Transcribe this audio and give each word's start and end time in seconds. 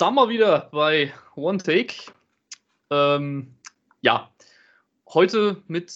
Sind 0.00 0.14
wir 0.14 0.30
wieder 0.30 0.70
bei 0.72 1.12
One 1.36 1.58
Take. 1.58 1.94
Ähm, 2.88 3.54
ja, 4.00 4.30
heute 5.12 5.62
mit, 5.66 5.92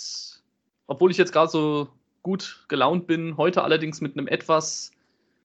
obwohl 0.88 1.10
ich 1.10 1.16
jetzt 1.16 1.32
gerade 1.32 1.50
so 1.50 1.88
gut 2.22 2.66
gelaunt 2.68 3.06
bin, 3.06 3.38
heute 3.38 3.64
allerdings 3.64 4.02
mit 4.02 4.18
einem 4.18 4.28
etwas 4.28 4.90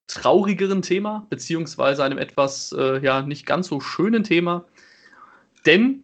traurigeren 0.08 0.82
Thema, 0.82 1.26
beziehungsweise 1.30 2.04
einem 2.04 2.18
etwas, 2.18 2.74
äh, 2.74 3.00
ja, 3.02 3.22
nicht 3.22 3.46
ganz 3.46 3.70
so 3.70 3.80
schönen 3.80 4.26
Thema. 4.26 4.66
Denn 5.66 6.04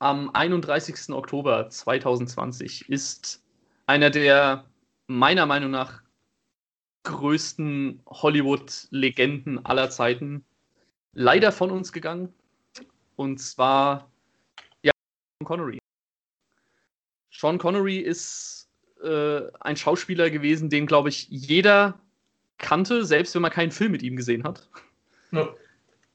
am 0.00 0.30
31. 0.30 1.14
Oktober 1.14 1.70
2020 1.70 2.88
ist 2.88 3.44
einer 3.86 4.10
der 4.10 4.64
meiner 5.06 5.46
Meinung 5.46 5.70
nach 5.70 6.02
größten 7.04 8.02
Hollywood-Legenden 8.08 9.64
aller 9.64 9.88
Zeiten 9.90 10.44
leider 11.14 11.52
von 11.52 11.70
uns 11.70 11.92
gegangen. 11.92 12.32
Und 13.16 13.40
zwar 13.40 14.10
ja, 14.82 14.92
Sean 15.38 15.46
Connery. 15.46 15.78
Sean 17.30 17.58
Connery 17.58 17.98
ist 17.98 18.68
äh, 19.02 19.42
ein 19.60 19.76
Schauspieler 19.76 20.30
gewesen, 20.30 20.70
den, 20.70 20.86
glaube 20.86 21.08
ich, 21.08 21.28
jeder 21.28 22.00
kannte, 22.58 23.04
selbst 23.04 23.34
wenn 23.34 23.42
man 23.42 23.50
keinen 23.50 23.72
Film 23.72 23.92
mit 23.92 24.02
ihm 24.02 24.16
gesehen 24.16 24.44
hat. 24.44 24.68
Ja. 25.32 25.48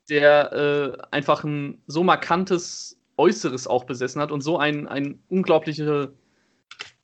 Der 0.10 0.52
äh, 0.54 0.98
einfach 1.12 1.44
ein 1.44 1.82
so 1.88 2.04
markantes 2.04 2.98
Äußeres 3.18 3.68
auch 3.68 3.84
besessen 3.84 4.22
hat 4.22 4.32
und 4.32 4.42
so 4.42 4.58
ein, 4.58 4.88
ein 4.88 5.22
unglaubliche 5.28 6.14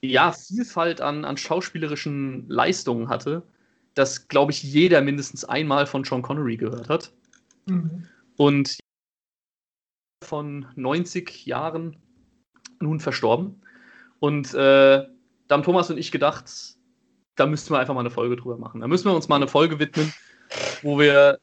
ja, 0.02 0.32
Vielfalt 0.32 1.02
an, 1.02 1.26
an 1.26 1.38
schauspielerischen 1.38 2.48
Leistungen 2.50 3.10
hatte, 3.10 3.44
dass, 3.94 4.28
glaube 4.28 4.52
ich, 4.52 4.64
jeder 4.64 5.02
mindestens 5.02 5.46
einmal 5.46 5.86
von 5.86 6.04
Sean 6.04 6.22
Connery 6.22 6.58
gehört 6.58 6.90
hat. 6.90 7.12
Mhm. 7.66 8.08
Und 8.38 8.78
von 10.24 10.68
90 10.76 11.46
Jahren 11.46 11.98
nun 12.80 13.00
verstorben. 13.00 13.62
Und 14.20 14.54
äh, 14.54 14.58
da 14.58 15.08
haben 15.50 15.64
Thomas 15.64 15.90
und 15.90 15.98
ich 15.98 16.12
gedacht, 16.12 16.46
da 17.36 17.46
müssten 17.46 17.74
wir 17.74 17.80
einfach 17.80 17.94
mal 17.94 18.00
eine 18.00 18.12
Folge 18.12 18.36
drüber 18.36 18.58
machen. 18.58 18.82
Da 18.82 18.88
müssen 18.88 19.06
wir 19.06 19.16
uns 19.16 19.28
mal 19.28 19.36
eine 19.36 19.48
Folge 19.48 19.80
widmen, 19.80 20.14
wo 20.82 21.00
wir 21.00 21.40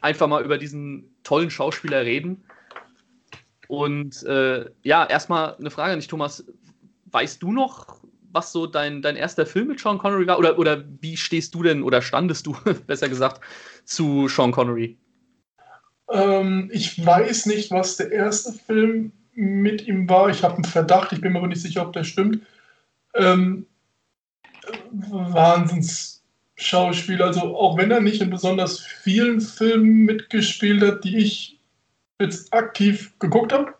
einfach 0.00 0.26
mal 0.26 0.44
über 0.44 0.58
diesen 0.58 1.14
tollen 1.22 1.50
Schauspieler 1.50 2.04
reden. 2.04 2.44
Und 3.68 4.22
äh, 4.24 4.70
ja, 4.82 5.04
erstmal 5.04 5.54
eine 5.56 5.70
Frage 5.70 5.92
an 5.92 5.98
dich, 5.98 6.08
Thomas. 6.08 6.44
Weißt 7.10 7.42
du 7.42 7.52
noch, 7.52 8.02
was 8.32 8.52
so 8.52 8.66
dein, 8.66 9.02
dein 9.02 9.16
erster 9.16 9.46
Film 9.46 9.68
mit 9.68 9.80
Sean 9.80 9.98
Connery 9.98 10.26
war? 10.26 10.38
Oder, 10.38 10.58
oder 10.58 10.84
wie 11.00 11.16
stehst 11.16 11.54
du 11.54 11.62
denn, 11.62 11.82
oder 11.82 12.02
standest 12.02 12.46
du, 12.46 12.56
besser 12.86 13.08
gesagt, 13.08 13.40
zu 13.84 14.28
Sean 14.28 14.52
Connery? 14.52 14.98
Ähm, 16.10 16.70
ich 16.72 17.04
weiß 17.04 17.46
nicht, 17.46 17.70
was 17.70 17.96
der 17.96 18.12
erste 18.12 18.52
Film 18.52 19.12
mit 19.34 19.86
ihm 19.86 20.08
war. 20.08 20.30
Ich 20.30 20.42
habe 20.42 20.54
einen 20.54 20.64
Verdacht, 20.64 21.12
ich 21.12 21.20
bin 21.20 21.32
mir 21.32 21.38
aber 21.38 21.48
nicht 21.48 21.62
sicher, 21.62 21.82
ob 21.82 21.92
der 21.92 22.04
stimmt. 22.04 22.46
Ähm, 23.14 23.66
Wahnsinns-Schauspieler. 24.90 27.26
Also 27.26 27.56
auch 27.56 27.76
wenn 27.76 27.90
er 27.90 28.00
nicht 28.00 28.22
in 28.22 28.30
besonders 28.30 28.80
vielen 28.80 29.40
Filmen 29.40 30.04
mitgespielt 30.04 30.82
hat, 30.82 31.04
die 31.04 31.18
ich 31.18 31.58
jetzt 32.20 32.52
aktiv 32.52 33.12
geguckt 33.18 33.52
habe. 33.52 33.74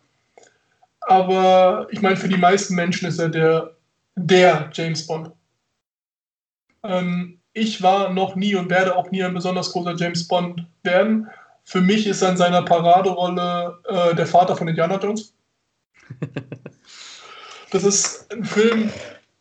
Aber 1.00 1.86
ich 1.90 2.02
meine, 2.02 2.16
für 2.16 2.28
die 2.28 2.36
meisten 2.36 2.74
Menschen 2.74 3.08
ist 3.08 3.18
er 3.18 3.30
der, 3.30 3.74
der 4.14 4.70
James 4.72 5.06
Bond. 5.06 5.30
Ähm, 6.82 7.38
ich 7.52 7.82
war 7.82 8.12
noch 8.12 8.36
nie 8.36 8.54
und 8.54 8.70
werde 8.70 8.94
auch 8.94 9.10
nie 9.10 9.24
ein 9.24 9.34
besonders 9.34 9.72
großer 9.72 9.96
James 9.96 10.28
Bond 10.28 10.64
werden. 10.82 11.28
Für 11.68 11.82
mich 11.82 12.06
ist 12.06 12.22
in 12.22 12.38
seiner 12.38 12.62
Paraderolle 12.62 13.78
äh, 13.84 14.14
der 14.14 14.26
Vater 14.26 14.56
von 14.56 14.68
Indiana 14.68 14.98
Jones. 14.98 15.34
Das 17.70 17.84
ist 17.84 18.32
ein 18.32 18.46
Film, 18.46 18.90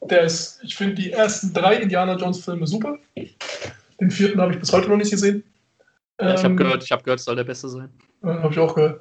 der 0.01 0.23
ist, 0.23 0.59
ich 0.61 0.75
finde 0.75 0.95
die 0.95 1.13
ersten 1.13 1.53
drei 1.53 1.77
Indiana 1.77 2.17
Jones 2.17 2.43
Filme 2.43 2.67
super. 2.67 2.97
Den 4.01 4.11
vierten 4.11 4.41
habe 4.41 4.51
ich 4.51 4.59
bis 4.59 4.73
heute 4.73 4.89
noch 4.89 4.97
nicht 4.97 5.11
gesehen. 5.11 5.45
Ja, 6.19 6.33
ich 6.33 6.39
habe 6.39 6.49
ähm, 6.49 6.57
gehört, 6.57 6.83
ich 6.83 6.91
habe 6.91 7.03
gehört, 7.03 7.19
es 7.19 7.25
soll 7.25 7.37
der 7.37 7.45
beste 7.45 7.69
sein. 7.69 7.89
Habe 8.21 8.49
ich 8.51 8.59
auch 8.59 8.75
gehört. 8.75 8.99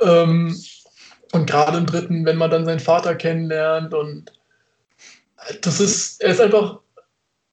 Ähm, 0.00 0.56
und 1.32 1.50
gerade 1.50 1.76
im 1.78 1.86
dritten, 1.86 2.24
wenn 2.24 2.36
man 2.36 2.52
dann 2.52 2.64
seinen 2.64 2.78
Vater 2.78 3.16
kennenlernt 3.16 3.94
und 3.94 4.32
das 5.62 5.80
ist, 5.80 6.22
er 6.22 6.30
ist 6.30 6.40
einfach, 6.40 6.78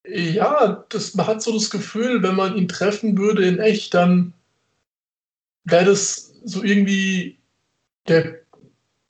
ja, 0.07 0.85
das, 0.89 1.15
man 1.15 1.25
hat 1.25 1.41
so 1.41 1.51
das 1.51 1.71
Gefühl, 1.71 2.21
wenn 2.21 2.35
man 2.35 2.55
ihn 2.55 2.67
treffen 2.67 3.17
würde 3.17 3.47
in 3.47 3.57
echt, 3.57 3.95
dann 3.95 4.35
wäre 5.65 5.85
das 5.85 6.33
so 6.43 6.63
irgendwie 6.63 7.39
der, 8.07 8.39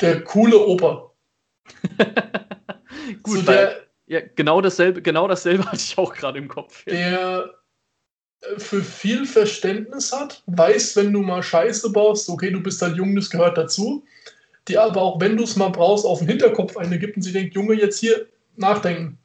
der 0.01 0.23
coole 0.23 0.59
Opa. 0.59 1.11
Gut, 3.23 3.39
so 3.39 3.41
der, 3.43 3.87
ja, 4.07 4.21
genau 4.35 4.59
dasselbe, 4.59 5.01
genau 5.01 5.27
dasselbe 5.27 5.65
hatte 5.71 5.77
ich 5.77 5.97
auch 5.97 6.13
gerade 6.13 6.39
im 6.39 6.47
Kopf. 6.47 6.83
Der 6.85 7.53
äh, 8.41 8.59
für 8.59 8.83
viel 8.83 9.25
Verständnis 9.25 10.11
hat, 10.11 10.43
weiß, 10.47 10.95
wenn 10.95 11.13
du 11.13 11.21
mal 11.21 11.43
Scheiße 11.43 11.91
baust, 11.91 12.29
okay, 12.29 12.51
du 12.51 12.61
bist 12.61 12.81
halt 12.81 12.97
jung, 12.97 13.15
das 13.15 13.29
gehört 13.29 13.57
dazu. 13.57 14.03
Die 14.67 14.77
aber 14.77 15.01
auch, 15.01 15.19
wenn 15.19 15.37
du 15.37 15.43
es 15.43 15.55
mal 15.55 15.69
brauchst, 15.69 16.05
auf 16.05 16.19
den 16.19 16.27
Hinterkopf 16.27 16.77
eine 16.77 16.99
gibt 16.99 17.15
und 17.15 17.23
sie 17.23 17.31
denkt, 17.31 17.55
Junge, 17.55 17.73
jetzt 17.75 17.99
hier 17.99 18.27
nachdenken. 18.55 19.17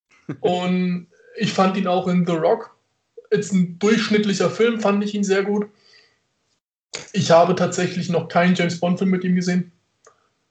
und 0.40 1.06
ich 1.36 1.52
fand 1.52 1.76
ihn 1.76 1.86
auch 1.86 2.08
in 2.08 2.26
The 2.26 2.32
Rock. 2.32 2.76
Jetzt 3.30 3.52
ein 3.52 3.78
durchschnittlicher 3.78 4.50
Film, 4.50 4.80
fand 4.80 5.04
ich 5.04 5.14
ihn 5.14 5.24
sehr 5.24 5.44
gut. 5.44 5.68
Ich 7.12 7.30
habe 7.30 7.54
tatsächlich 7.54 8.08
noch 8.08 8.28
keinen 8.28 8.54
James 8.54 8.80
Bond-Film 8.80 9.10
mit 9.10 9.24
ihm 9.24 9.34
gesehen. 9.34 9.72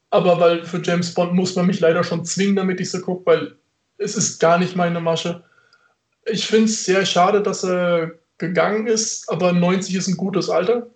Aber 0.09 0.39
weil 0.39 0.65
für 0.65 0.81
James 0.81 1.13
Bond 1.13 1.33
muss 1.33 1.55
man 1.55 1.67
mich 1.67 1.79
leider 1.79 2.03
schon 2.03 2.25
zwingen, 2.25 2.55
damit 2.55 2.79
ich 2.79 2.89
so 2.89 2.99
gucke, 2.99 3.25
weil 3.25 3.55
es 3.97 4.15
ist 4.15 4.39
gar 4.39 4.57
nicht 4.57 4.75
meine 4.75 4.99
Masche. 4.99 5.43
Ich 6.25 6.47
finde 6.47 6.65
es 6.65 6.85
sehr 6.85 7.05
schade, 7.05 7.41
dass 7.41 7.63
er 7.63 8.13
gegangen 8.37 8.87
ist, 8.87 9.29
aber 9.29 9.51
90 9.53 9.95
ist 9.95 10.07
ein 10.07 10.17
gutes 10.17 10.49
Alter. 10.49 10.87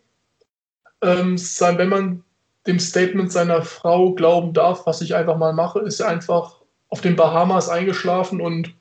Ähm, 1.02 1.38
wenn 1.38 1.90
man 1.90 2.24
dem 2.66 2.80
Statement 2.80 3.32
seiner 3.32 3.62
Frau 3.62 4.14
glauben 4.14 4.54
darf, 4.54 4.86
was 4.86 5.02
ich 5.02 5.16
einfach 5.16 5.38
mal 5.38 5.54
mache, 5.54 5.80
ist 5.80 6.00
er 6.00 6.08
einfach 6.08 6.62
auf 6.88 7.02
den 7.02 7.16
Bahamas 7.16 7.70
eingeschlafen 7.70 8.40
und 8.40 8.74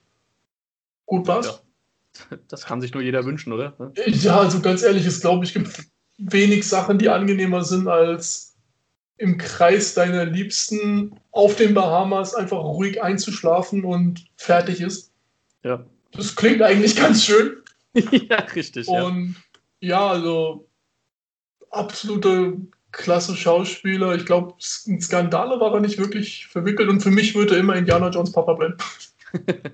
gut 1.07 1.27
war's. 1.27 1.47
Ja. 1.47 1.53
Das 2.49 2.67
kann 2.67 2.83
sich 2.83 2.93
nur 2.93 3.03
jeder 3.03 3.25
wünschen, 3.25 3.55
oder? 3.55 3.73
Ja, 4.07 4.39
also 4.39 4.61
ganz 4.61 4.83
ehrlich, 4.83 5.07
es 5.07 5.23
glaube 5.23 5.47
ich, 5.47 5.55
gibt 5.55 5.69
wenig 6.31 6.67
Sachen, 6.67 6.99
die 6.99 7.09
angenehmer 7.09 7.65
sind, 7.65 7.89
als 7.89 8.55
im 9.17 9.39
Kreis 9.39 9.95
deiner 9.95 10.25
Liebsten 10.25 11.15
auf 11.31 11.57
den 11.57 11.75
Bahamas 11.75 12.35
einfach 12.35 12.59
ruhig 12.59 13.03
einzuschlafen 13.03 13.85
und 13.85 14.25
fertig 14.37 14.81
ist. 14.81 15.13
Ja. 15.63 15.85
Das 16.13 16.35
klingt 16.35 16.61
eigentlich 16.63 16.97
ganz 16.97 17.25
schön. 17.25 17.57
ja, 17.95 18.37
richtig. 18.55 18.89
Und 18.89 19.37
ja, 19.81 19.89
ja 19.89 20.07
also 20.09 20.69
absolute 21.71 22.57
klasse 22.91 23.37
Schauspieler. 23.37 24.15
Ich 24.15 24.27
glaube, 24.27 24.55
in 24.87 25.01
Skandale 25.01 25.59
war 25.61 25.75
er 25.75 25.81
nicht 25.81 25.99
wirklich 25.99 26.47
verwickelt 26.47 26.89
und 26.89 27.01
für 27.01 27.11
mich 27.11 27.35
würde 27.35 27.57
immer 27.57 27.75
Indiana 27.75 28.11
Jones 28.11 28.33
Papa 28.33 28.53
bleiben. 28.55 28.77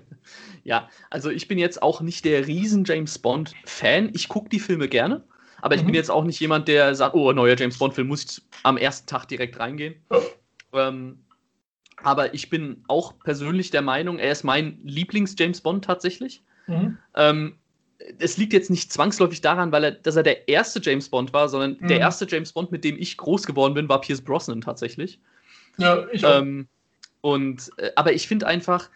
ja, 0.64 0.88
also 1.10 1.30
ich 1.30 1.48
bin 1.48 1.58
jetzt 1.58 1.82
auch 1.82 2.00
nicht 2.00 2.24
der 2.24 2.46
riesen 2.46 2.84
James 2.84 3.18
Bond 3.18 3.54
Fan. 3.64 4.10
Ich 4.14 4.28
gucke 4.28 4.48
die 4.48 4.60
Filme 4.60 4.88
gerne. 4.88 5.24
Aber 5.60 5.74
ich 5.74 5.82
mhm. 5.82 5.86
bin 5.86 5.94
jetzt 5.94 6.10
auch 6.10 6.24
nicht 6.24 6.40
jemand, 6.40 6.68
der 6.68 6.94
sagt, 6.94 7.14
oh, 7.14 7.32
neuer 7.32 7.56
James 7.56 7.78
Bond-Film, 7.78 8.08
muss 8.08 8.24
ich 8.24 8.42
am 8.62 8.76
ersten 8.76 9.06
Tag 9.06 9.26
direkt 9.26 9.58
reingehen. 9.58 9.96
Ähm, 10.72 11.18
aber 12.02 12.34
ich 12.34 12.50
bin 12.50 12.84
auch 12.88 13.18
persönlich 13.18 13.70
der 13.70 13.82
Meinung, 13.82 14.18
er 14.18 14.32
ist 14.32 14.44
mein 14.44 14.78
Lieblings-James 14.84 15.60
Bond 15.60 15.84
tatsächlich. 15.84 16.42
Mhm. 16.66 16.98
Ähm, 17.16 17.58
es 18.18 18.36
liegt 18.36 18.52
jetzt 18.52 18.70
nicht 18.70 18.92
zwangsläufig 18.92 19.40
daran, 19.40 19.72
weil 19.72 19.84
er, 19.84 19.90
dass 19.92 20.16
er 20.16 20.22
der 20.22 20.48
erste 20.48 20.80
James 20.80 21.08
Bond 21.08 21.32
war, 21.32 21.48
sondern 21.48 21.76
mhm. 21.80 21.88
der 21.88 21.98
erste 21.98 22.26
James 22.28 22.52
Bond, 22.52 22.70
mit 22.70 22.84
dem 22.84 22.96
ich 22.96 23.16
groß 23.16 23.44
geworden 23.46 23.74
bin, 23.74 23.88
war 23.88 24.00
Pierce 24.00 24.22
Brosnan 24.22 24.60
tatsächlich. 24.60 25.20
Ja, 25.78 26.06
ich 26.12 26.24
auch. 26.24 26.40
Ähm, 26.40 26.68
und, 27.20 27.70
äh, 27.78 27.90
aber 27.96 28.12
ich 28.12 28.28
finde 28.28 28.46
einfach, 28.46 28.88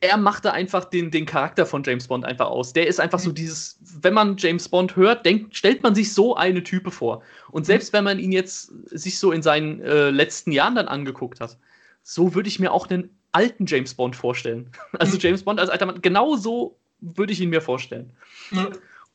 er 0.00 0.16
machte 0.16 0.52
einfach 0.52 0.84
den, 0.84 1.10
den 1.10 1.26
Charakter 1.26 1.66
von 1.66 1.82
James 1.82 2.08
Bond 2.08 2.24
einfach 2.24 2.46
aus. 2.46 2.72
Der 2.72 2.86
ist 2.86 3.00
einfach 3.00 3.18
so 3.18 3.30
mhm. 3.30 3.34
dieses, 3.34 3.78
wenn 4.00 4.14
man 4.14 4.36
James 4.36 4.68
Bond 4.68 4.96
hört, 4.96 5.24
denkt, 5.26 5.56
stellt 5.56 5.82
man 5.82 5.94
sich 5.94 6.12
so 6.12 6.36
eine 6.36 6.62
Type 6.62 6.90
vor. 6.90 7.22
Und 7.50 7.62
mhm. 7.62 7.66
selbst 7.66 7.92
wenn 7.92 8.04
man 8.04 8.18
ihn 8.18 8.32
jetzt 8.32 8.72
sich 8.90 9.18
so 9.18 9.32
in 9.32 9.42
seinen 9.42 9.80
äh, 9.80 10.10
letzten 10.10 10.52
Jahren 10.52 10.74
dann 10.74 10.88
angeguckt 10.88 11.40
hat, 11.40 11.58
so 12.02 12.34
würde 12.34 12.48
ich 12.48 12.60
mir 12.60 12.72
auch 12.72 12.88
einen 12.88 13.10
alten 13.32 13.66
James 13.66 13.94
Bond 13.94 14.16
vorstellen. 14.16 14.70
Also. 14.98 15.18
James 15.18 15.42
Bond 15.42 15.60
als 15.60 15.70
alter 15.70 15.86
Mann, 15.86 16.02
genau 16.02 16.36
so 16.36 16.78
würde 17.00 17.32
ich 17.32 17.40
ihn 17.40 17.50
mir 17.50 17.60
vorstellen. 17.60 18.12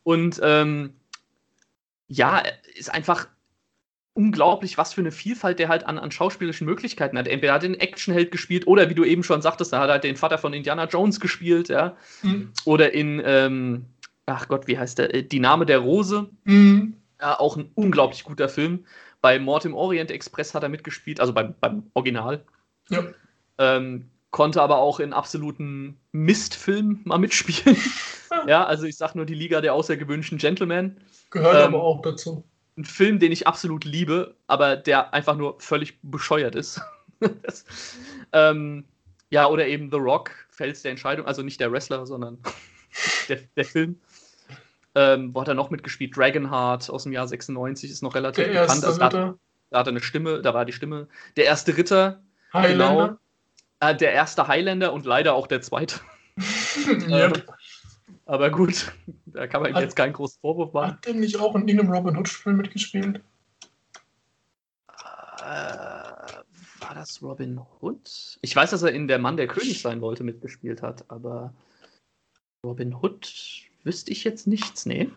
Und 0.03 0.39
ähm, 0.43 0.93
ja, 2.07 2.43
ist 2.75 2.93
einfach 2.93 3.27
unglaublich, 4.19 4.77
was 4.77 4.94
für 4.94 5.00
eine 5.00 5.13
Vielfalt 5.13 5.60
der 5.60 5.69
halt 5.69 5.86
an, 5.86 5.98
an 5.98 6.12
schauspielerischen 6.12 6.68
Möglichkeiten 6.68 7.18
hat. 7.18 7.25
Entweder 7.25 7.54
hat 7.54 7.63
er 7.63 7.69
den 7.69 7.80
Actionheld 7.80 8.31
gespielt 8.31 8.68
oder 8.68 8.89
wie 8.89 8.94
du 8.94 9.06
eben 9.06 9.24
schon 9.24 9.42
sagtest, 9.42 9.71
da 9.71 9.80
hat 9.80 9.88
er 9.88 9.94
halt 9.94 10.04
den 10.04 10.18
Vater 10.18 10.38
von 10.38 10.51
Indiana 10.51 10.86
Jones 10.86 11.21
gespielt, 11.21 11.69
ja. 11.69 11.95
Mhm. 12.21 12.51
Oder 12.66 12.94
in, 12.94 13.21
ähm, 13.24 13.86
ach 14.25 14.50
Gott, 14.50 14.68
wie 14.68 14.77
heißt 14.77 14.98
der? 14.98 15.16
Äh, 15.16 15.24
Die 15.24 15.39
Name 15.39 15.66
der 15.66 15.80
Rose. 15.80 16.30
Mhm. 16.44 16.95
Ja, 17.21 17.39
auch 17.39 17.56
ein 17.56 17.71
unglaublich 17.75 18.25
guter 18.25 18.50
Film. 18.50 18.86
Bei 19.21 19.39
Mord 19.39 19.63
im 19.63 19.74
Orient 19.74 20.12
Express 20.12 20.54
hat 20.54 20.63
er 20.63 20.69
mitgespielt, 20.69 21.21
also 21.21 21.31
beim, 21.31 21.56
beim 21.62 21.83
Original. 21.94 22.44
Ja. 22.89 23.06
Ähm, 23.57 24.10
konnte 24.31 24.62
aber 24.62 24.80
auch 24.80 25.00
in 25.00 25.13
absoluten 25.13 25.98
Mistfilmen 26.12 27.01
mal 27.06 27.19
mitspielen. 27.19 27.77
ja, 28.48 28.66
also 28.66 28.86
ich 28.86 28.98
sag 28.98 29.16
nur 29.16 29.25
die 29.25 29.33
Liga 29.33 29.62
der 29.62 29.74
außergewöhnlichen 29.74 30.38
Gentlemen. 30.38 30.98
Gehört 31.30 31.56
Ähm, 31.56 31.74
aber 31.74 31.83
auch 31.83 32.01
dazu. 32.01 32.44
Ein 32.79 32.85
Film, 32.85 33.19
den 33.19 33.33
ich 33.33 33.45
absolut 33.45 33.83
liebe, 33.83 34.35
aber 34.47 34.77
der 34.77 35.13
einfach 35.13 35.35
nur 35.35 35.59
völlig 35.59 35.99
bescheuert 36.01 36.55
ist. 36.55 36.79
das, 37.43 37.65
ähm, 38.33 38.85
ja, 39.29 39.47
oder 39.47 39.67
eben 39.67 39.91
The 39.91 39.97
Rock, 39.97 40.31
Fels 40.49 40.81
der 40.81 40.91
Entscheidung, 40.91 41.25
also 41.27 41.41
nicht 41.41 41.59
der 41.59 41.71
Wrestler, 41.73 42.05
sondern 42.05 42.37
der, 43.27 43.39
der 43.57 43.65
Film. 43.65 43.99
Ähm, 44.95 45.35
wo 45.35 45.41
hat 45.41 45.49
er 45.49 45.55
noch 45.55 45.71
mitgespielt? 45.71 46.15
Dragonheart 46.15 46.89
aus 46.89 47.03
dem 47.03 47.11
Jahr 47.11 47.27
96 47.27 47.91
ist 47.91 48.01
noch 48.01 48.15
relativ 48.15 48.45
Der 48.45 48.61
bekannt. 48.61 48.69
erste 48.69 48.87
Also, 48.87 48.99
da, 48.99 49.05
Ritter, 49.07 49.39
da 49.71 49.79
hat 49.79 49.87
er 49.87 49.91
eine 49.91 50.01
Stimme, 50.01 50.41
da 50.41 50.53
war 50.53 50.63
die 50.63 50.71
Stimme. 50.73 51.09
Der 51.35 51.45
erste 51.45 51.75
Ritter, 51.75 52.21
Highlander. 52.53 53.19
äh, 53.81 53.93
der 53.93 54.13
erste 54.13 54.47
Highlander 54.47 54.93
und 54.93 55.05
leider 55.05 55.33
auch 55.33 55.47
der 55.47 55.61
zweite. 55.61 55.99
ja. 57.09 57.31
Aber 58.29 58.51
gut, 58.51 58.91
da 59.25 59.47
kann 59.47 59.61
man 59.63 59.71
ihm 59.71 59.75
Hat- 59.75 59.81
jetzt 59.83 59.95
keinen 59.95 60.13
großen 60.13 60.39
Vorwurf 60.39 60.71
machen. 60.71 60.91
Hat 60.91 61.05
der 61.05 61.15
nicht 61.15 61.39
auch 61.39 61.55
in 61.55 61.67
irgendeinem 61.67 61.91
Robin 61.91 62.15
Hood-Spiel 62.15 62.53
mitgespielt? 62.53 63.21
Äh, 65.39 65.41
war 65.41 66.93
das 66.93 67.21
Robin 67.23 67.59
Hood? 67.81 68.37
Ich 68.41 68.55
weiß, 68.55 68.69
dass 68.69 68.83
er 68.83 68.91
in 68.91 69.07
Der 69.07 69.17
Mann, 69.17 69.35
der 69.35 69.47
König 69.47 69.81
sein 69.81 70.01
wollte, 70.01 70.23
mitgespielt 70.23 70.83
hat, 70.83 71.09
aber 71.09 71.53
Robin 72.63 72.93
Hood 72.93 73.33
wüsste 73.83 74.11
ich 74.11 74.23
jetzt 74.23 74.45
nichts, 74.45 74.85
nee. 74.85 75.09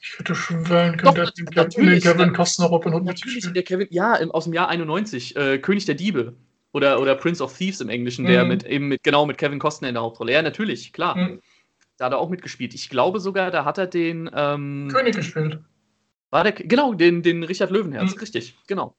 Ich 0.00 0.18
hätte 0.18 0.34
schwören 0.36 0.92
Doch, 0.98 1.14
können, 1.14 1.32
der 1.54 1.64
hat 1.64 1.74
in 1.76 1.86
den 1.86 2.00
Kevin 2.00 2.32
Costner 2.34 2.66
Robin 2.66 2.92
Hood 2.94 3.04
Natürlich 3.04 3.34
mitgespielt. 3.36 3.56
der 3.56 3.62
Kevin, 3.64 3.88
ja, 3.90 4.14
im, 4.16 4.30
aus 4.30 4.44
dem 4.44 4.52
Jahr 4.52 4.68
91, 4.68 5.34
äh, 5.34 5.58
König 5.58 5.86
der 5.86 5.94
Diebe. 5.96 6.36
Oder, 6.72 7.00
oder 7.00 7.14
Prince 7.14 7.42
of 7.42 7.56
Thieves 7.56 7.80
im 7.80 7.88
Englischen, 7.88 8.26
der 8.26 8.42
Mhm. 8.42 8.48
mit 8.48 8.64
eben 8.64 8.88
mit, 8.88 9.02
genau 9.04 9.26
mit 9.26 9.38
Kevin 9.38 9.60
Costner 9.60 9.88
in 9.88 9.94
der 9.94 10.02
Hauptrolle. 10.02 10.32
Ja, 10.32 10.42
natürlich, 10.42 10.92
klar. 10.92 11.16
Mhm. 11.16 11.40
Da 11.96 12.06
hat 12.06 12.12
er 12.12 12.18
auch 12.18 12.28
mitgespielt. 12.30 12.74
Ich 12.74 12.88
glaube 12.90 13.20
sogar, 13.20 13.50
da 13.50 13.64
hat 13.64 13.78
er 13.78 13.86
den. 13.86 14.30
Ähm, 14.34 14.88
König 14.92 15.14
gespielt. 15.16 15.60
War 16.30 16.42
der, 16.42 16.52
genau, 16.52 16.94
den, 16.94 17.22
den 17.22 17.44
Richard 17.44 17.70
Löwenherz, 17.70 18.12
Mhm. 18.14 18.18
richtig, 18.20 18.56
genau. 18.66 18.96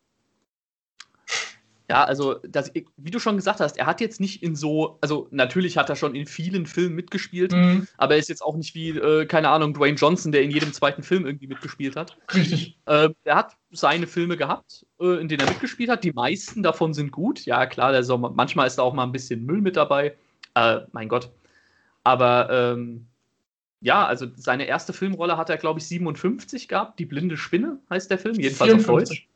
Ja, 1.88 2.04
also, 2.04 2.36
das, 2.48 2.72
wie 2.98 3.12
du 3.12 3.20
schon 3.20 3.36
gesagt 3.36 3.60
hast, 3.60 3.78
er 3.78 3.86
hat 3.86 4.02
jetzt 4.02 4.20
nicht 4.20 4.42
in 4.42 4.56
so, 4.56 4.98
also 5.02 5.28
natürlich 5.30 5.78
hat 5.78 5.88
er 5.88 5.96
schon 5.96 6.16
in 6.16 6.26
vielen 6.26 6.66
Filmen 6.66 6.96
mitgespielt, 6.96 7.52
Mhm. 7.52 7.88
aber 7.98 8.14
er 8.16 8.20
ist 8.20 8.28
jetzt 8.30 8.42
auch 8.42 8.56
nicht 8.56 8.74
wie, 8.74 8.90
äh, 8.90 9.28
keine 9.28 9.50
Ahnung, 9.50 9.74
Dwayne 9.76 9.96
Johnson, 9.96 10.32
der 10.32 10.42
in 10.42 10.50
jedem 10.50 10.74
zweiten 10.74 11.04
Film 11.04 11.28
irgendwie 11.28 11.46
mitgespielt 11.46 11.96
hat. 11.96 12.18
Richtig. 12.34 12.80
Äh, 12.88 13.10
er 13.24 13.36
hat 13.36 13.56
seine 13.70 14.08
Filme 14.08 14.36
gehabt, 14.36 14.84
äh, 15.00 15.22
in 15.22 15.28
denen 15.28 15.42
er 15.42 15.50
mitgespielt 15.50 15.92
hat. 15.92 16.04
Die 16.04 16.14
meisten 16.14 16.64
davon 16.64 16.96
sind 16.96 17.12
gut. 17.12 17.46
Ja, 17.46 17.68
klar, 17.68 17.92
der 17.92 18.04
Sommer, 18.04 18.32
manchmal 18.32 18.66
ist 18.66 18.78
da 18.78 18.82
auch 18.82 18.94
mal 18.94 19.04
ein 19.04 19.12
bisschen 19.12 19.46
Müll 19.46 19.62
mit 19.62 19.76
dabei. 19.76 20.16
Äh, 20.56 20.80
mein 20.92 21.08
Gott. 21.08 21.30
Aber 22.06 22.50
ähm, 22.52 23.08
ja, 23.82 24.06
also 24.06 24.28
seine 24.36 24.66
erste 24.66 24.94
Filmrolle 24.94 25.38
hat 25.38 25.50
er, 25.50 25.58
glaube 25.58 25.80
ich, 25.80 25.88
57 25.88 26.68
gehabt. 26.68 27.00
Die 27.00 27.06
blinde 27.06 27.36
Spinne 27.36 27.80
heißt 27.90 28.10
der 28.10 28.20
Film, 28.20 28.36
jedenfalls 28.40 28.74
auf 28.74 28.82
54. 28.84 29.20
Deutsch. 29.20 29.28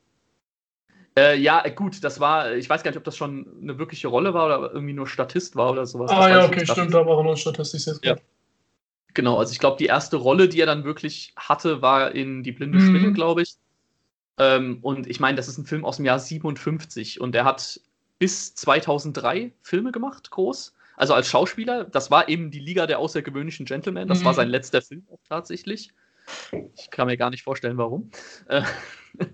Äh, 1.18 1.38
ja, 1.40 1.68
gut, 1.70 2.04
das 2.04 2.20
war, 2.20 2.54
ich 2.54 2.70
weiß 2.70 2.84
gar 2.84 2.92
nicht, 2.92 2.98
ob 2.98 3.04
das 3.04 3.18
schon 3.18 3.48
eine 3.62 3.80
wirkliche 3.80 4.08
Rolle 4.08 4.34
war 4.34 4.46
oder 4.46 4.72
irgendwie 4.72 4.94
nur 4.94 5.08
Statist 5.08 5.56
war 5.56 5.72
oder 5.72 5.86
sowas. 5.86 6.12
Das 6.12 6.18
Ah 6.18 6.22
weiß 6.22 6.32
ja, 6.32 6.46
ich 6.46 6.52
okay, 6.52 6.66
stimmt, 6.66 6.94
da 6.94 7.06
war 7.06 7.18
er 7.18 7.24
noch 7.24 7.36
statistisch 7.36 7.88
jetzt. 7.88 8.06
Ja. 8.06 8.16
Genau, 9.16 9.38
also 9.38 9.52
ich 9.52 9.60
glaube, 9.60 9.78
die 9.78 9.88
erste 9.88 10.18
Rolle, 10.18 10.48
die 10.48 10.62
er 10.62 10.68
dann 10.68 10.84
wirklich 10.84 11.34
hatte, 11.36 11.82
war 11.82 12.14
in 12.14 12.44
Die 12.44 12.52
blinde 12.52 12.78
Mhm. 12.78 12.88
Spinne, 12.88 13.12
glaube 13.12 13.42
ich. 13.42 13.56
Ähm, 14.38 14.78
und 14.84 15.08
ich 15.08 15.20
meine, 15.20 15.36
das 15.36 15.48
ist 15.48 15.58
ein 15.58 15.66
Film 15.66 15.84
aus 15.84 15.98
dem 15.98 16.06
Jahr 16.06 16.20
57 16.20 17.20
und 17.20 17.36
er 17.36 17.44
hat 17.46 17.82
bis 18.20 18.54
2003 18.54 19.54
Filme 19.62 19.92
gemacht, 19.92 20.30
groß. 20.30 20.76
Also 21.00 21.14
als 21.14 21.30
Schauspieler, 21.30 21.86
das 21.86 22.12
war 22.12 22.28
eben 22.28 22.52
die 22.52 22.60
Liga 22.60 22.86
der 22.86 23.00
außergewöhnlichen 23.00 23.66
Gentlemen. 23.66 24.10
Das 24.10 24.20
Mhm. 24.20 24.26
war 24.26 24.34
sein 24.34 24.50
letzter 24.50 24.82
Film 24.82 25.08
auch 25.10 25.20
tatsächlich. 25.28 25.92
Ich 26.76 26.90
kann 26.92 27.08
mir 27.08 27.16
gar 27.16 27.30
nicht 27.30 27.44
vorstellen, 27.44 27.78
warum. 27.78 28.12
Äh, 28.48 28.62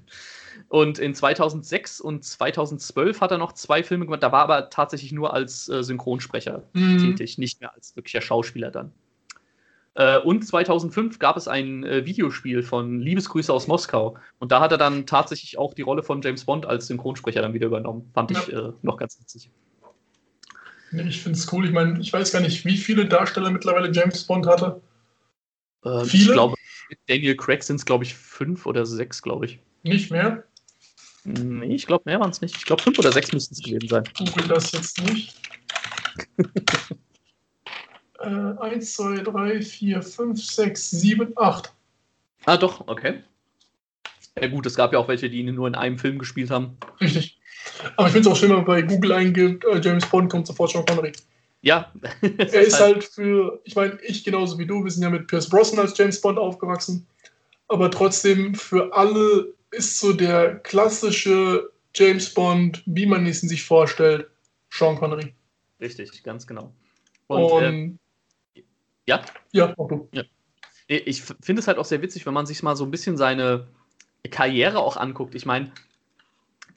Und 0.69 0.99
in 0.99 1.13
2006 1.13 1.99
und 2.01 2.23
2012 2.23 3.19
hat 3.19 3.31
er 3.31 3.37
noch 3.37 3.51
zwei 3.53 3.83
Filme 3.83 4.05
gemacht. 4.05 4.23
Da 4.23 4.31
war 4.31 4.43
aber 4.43 4.69
tatsächlich 4.69 5.11
nur 5.11 5.33
als 5.33 5.67
äh, 5.67 5.83
Synchronsprecher 5.83 6.63
Mhm. 6.73 6.97
tätig, 6.99 7.37
nicht 7.37 7.59
mehr 7.61 7.73
als 7.73 7.95
wirklicher 7.95 8.21
Schauspieler 8.21 8.71
dann. 8.71 8.91
Äh, 9.95 10.19
und 10.19 10.45
2005 10.45 11.19
gab 11.19 11.35
es 11.35 11.47
ein 11.47 11.83
Videospiel 11.83 12.61
von 12.63 12.99
Liebesgrüße 12.99 13.51
aus 13.51 13.67
Moskau. 13.67 14.17
Und 14.39 14.51
da 14.51 14.59
hat 14.61 14.71
er 14.71 14.77
dann 14.77 15.05
tatsächlich 15.05 15.57
auch 15.57 15.73
die 15.73 15.81
Rolle 15.81 16.03
von 16.03 16.21
James 16.21 16.45
Bond 16.45 16.65
als 16.65 16.87
Synchronsprecher 16.87 17.41
dann 17.41 17.53
wieder 17.53 17.67
übernommen. 17.67 18.09
Fand 18.13 18.31
ich 18.31 18.53
äh, 18.53 18.71
noch 18.81 18.97
ganz 18.97 19.19
witzig. 19.19 19.49
Ich 20.99 21.21
finde 21.21 21.37
es 21.37 21.51
cool. 21.51 21.65
Ich 21.65 21.71
meine, 21.71 21.99
ich 21.99 22.11
weiß 22.11 22.31
gar 22.31 22.41
nicht, 22.41 22.65
wie 22.65 22.77
viele 22.77 23.05
Darsteller 23.05 23.51
mittlerweile 23.51 23.91
James 23.91 24.23
Bond 24.23 24.47
hatte. 24.47 24.81
Äh, 25.83 26.03
Ich 26.03 26.11
Viele? 26.11 26.33
glaube, 26.33 26.55
mit 26.89 26.99
Daniel 27.07 27.35
Craig 27.35 27.63
sind 27.63 27.77
es, 27.77 27.85
glaube 27.85 28.03
ich, 28.03 28.13
fünf 28.13 28.65
oder 28.65 28.85
sechs, 28.85 29.21
glaube 29.21 29.45
ich. 29.45 29.59
Nicht 29.83 30.11
mehr. 30.11 30.43
Nee, 31.23 31.75
ich 31.75 31.87
glaube, 31.87 32.03
mehr 32.05 32.19
waren 32.19 32.29
es 32.29 32.41
nicht. 32.41 32.55
Ich 32.55 32.65
glaube, 32.65 32.83
fünf 32.83 32.99
oder 32.99 33.11
sechs 33.11 33.31
müssten 33.31 33.55
es 33.55 33.61
gewesen 33.63 33.87
sein. 33.87 34.03
Google 34.17 34.47
das 34.47 34.71
jetzt 34.71 35.01
nicht. 35.01 35.35
äh, 38.19 38.25
1, 38.25 38.93
2, 38.93 39.17
3, 39.23 39.61
4, 39.61 40.01
5, 40.01 40.43
6, 40.43 40.91
7, 40.91 41.33
8. 41.35 41.73
Ah, 42.45 42.57
doch, 42.57 42.87
okay. 42.87 43.23
Ja, 44.39 44.47
gut, 44.47 44.65
es 44.65 44.75
gab 44.75 44.93
ja 44.93 44.99
auch 44.99 45.07
welche, 45.07 45.29
die 45.29 45.39
ihn 45.39 45.55
nur 45.55 45.67
in 45.67 45.75
einem 45.75 45.97
Film 45.97 46.19
gespielt 46.19 46.51
haben. 46.51 46.77
Richtig. 47.01 47.39
Aber 47.95 48.07
ich 48.07 48.13
finde 48.13 48.29
es 48.29 48.33
auch 48.35 48.39
schön, 48.39 48.49
wenn 48.49 48.57
man 48.57 48.65
bei 48.65 48.81
Google 48.81 49.11
eingibt, 49.13 49.65
äh, 49.65 49.79
James 49.79 50.05
Bond 50.05 50.29
kommt 50.31 50.47
sofort 50.47 50.71
Sean 50.71 50.85
Connery. 50.85 51.11
Ja, 51.61 51.91
Er 52.21 52.61
ist 52.61 52.79
halt 52.79 53.03
für, 53.03 53.59
ich 53.63 53.75
meine, 53.75 53.97
ich 54.03 54.23
genauso 54.23 54.57
wie 54.59 54.65
du, 54.67 54.83
wir 54.83 54.91
sind 54.91 55.03
ja 55.03 55.09
mit 55.09 55.27
Pierce 55.27 55.49
Brosnan 55.49 55.85
als 55.85 55.97
James 55.97 56.21
Bond 56.21 56.37
aufgewachsen. 56.37 57.07
Aber 57.67 57.89
trotzdem, 57.89 58.53
für 58.53 58.93
alle 58.95 59.53
ist 59.71 59.99
so 59.99 60.13
der 60.13 60.55
klassische 60.59 61.71
James 61.95 62.33
Bond, 62.33 62.83
wie 62.85 63.05
man 63.05 63.25
es 63.25 63.41
sich 63.41 63.63
vorstellt, 63.63 64.27
Sean 64.69 64.97
Connery. 64.97 65.33
richtig, 65.79 66.23
ganz 66.23 66.45
genau. 66.45 66.73
Und, 67.27 67.43
Und, 67.51 67.63
äh, 67.63 68.63
ja, 69.07 69.21
ja, 69.51 69.73
auch 69.77 69.87
du. 69.87 70.09
ich 70.87 71.19
f- 71.19 71.35
finde 71.41 71.61
es 71.61 71.67
halt 71.67 71.77
auch 71.77 71.85
sehr 71.85 72.01
witzig, 72.01 72.25
wenn 72.25 72.33
man 72.33 72.45
sich 72.45 72.61
mal 72.63 72.75
so 72.75 72.83
ein 72.83 72.91
bisschen 72.91 73.17
seine 73.17 73.67
Karriere 74.29 74.79
auch 74.79 74.97
anguckt. 74.97 75.35
Ich 75.35 75.45
meine, 75.45 75.71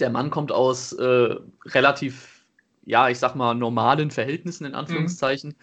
der 0.01 0.11
Mann 0.11 0.31
kommt 0.31 0.53
aus 0.53 0.93
äh, 0.93 1.37
relativ, 1.67 2.45
ja, 2.85 3.09
ich 3.09 3.19
sag 3.19 3.35
mal, 3.35 3.55
normalen 3.55 4.11
Verhältnissen 4.11 4.65
in 4.65 4.75
Anführungszeichen. 4.75 5.55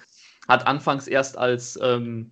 Hat 0.48 0.68
anfangs 0.68 1.08
erst 1.08 1.38
als 1.38 1.80
ähm, 1.82 2.32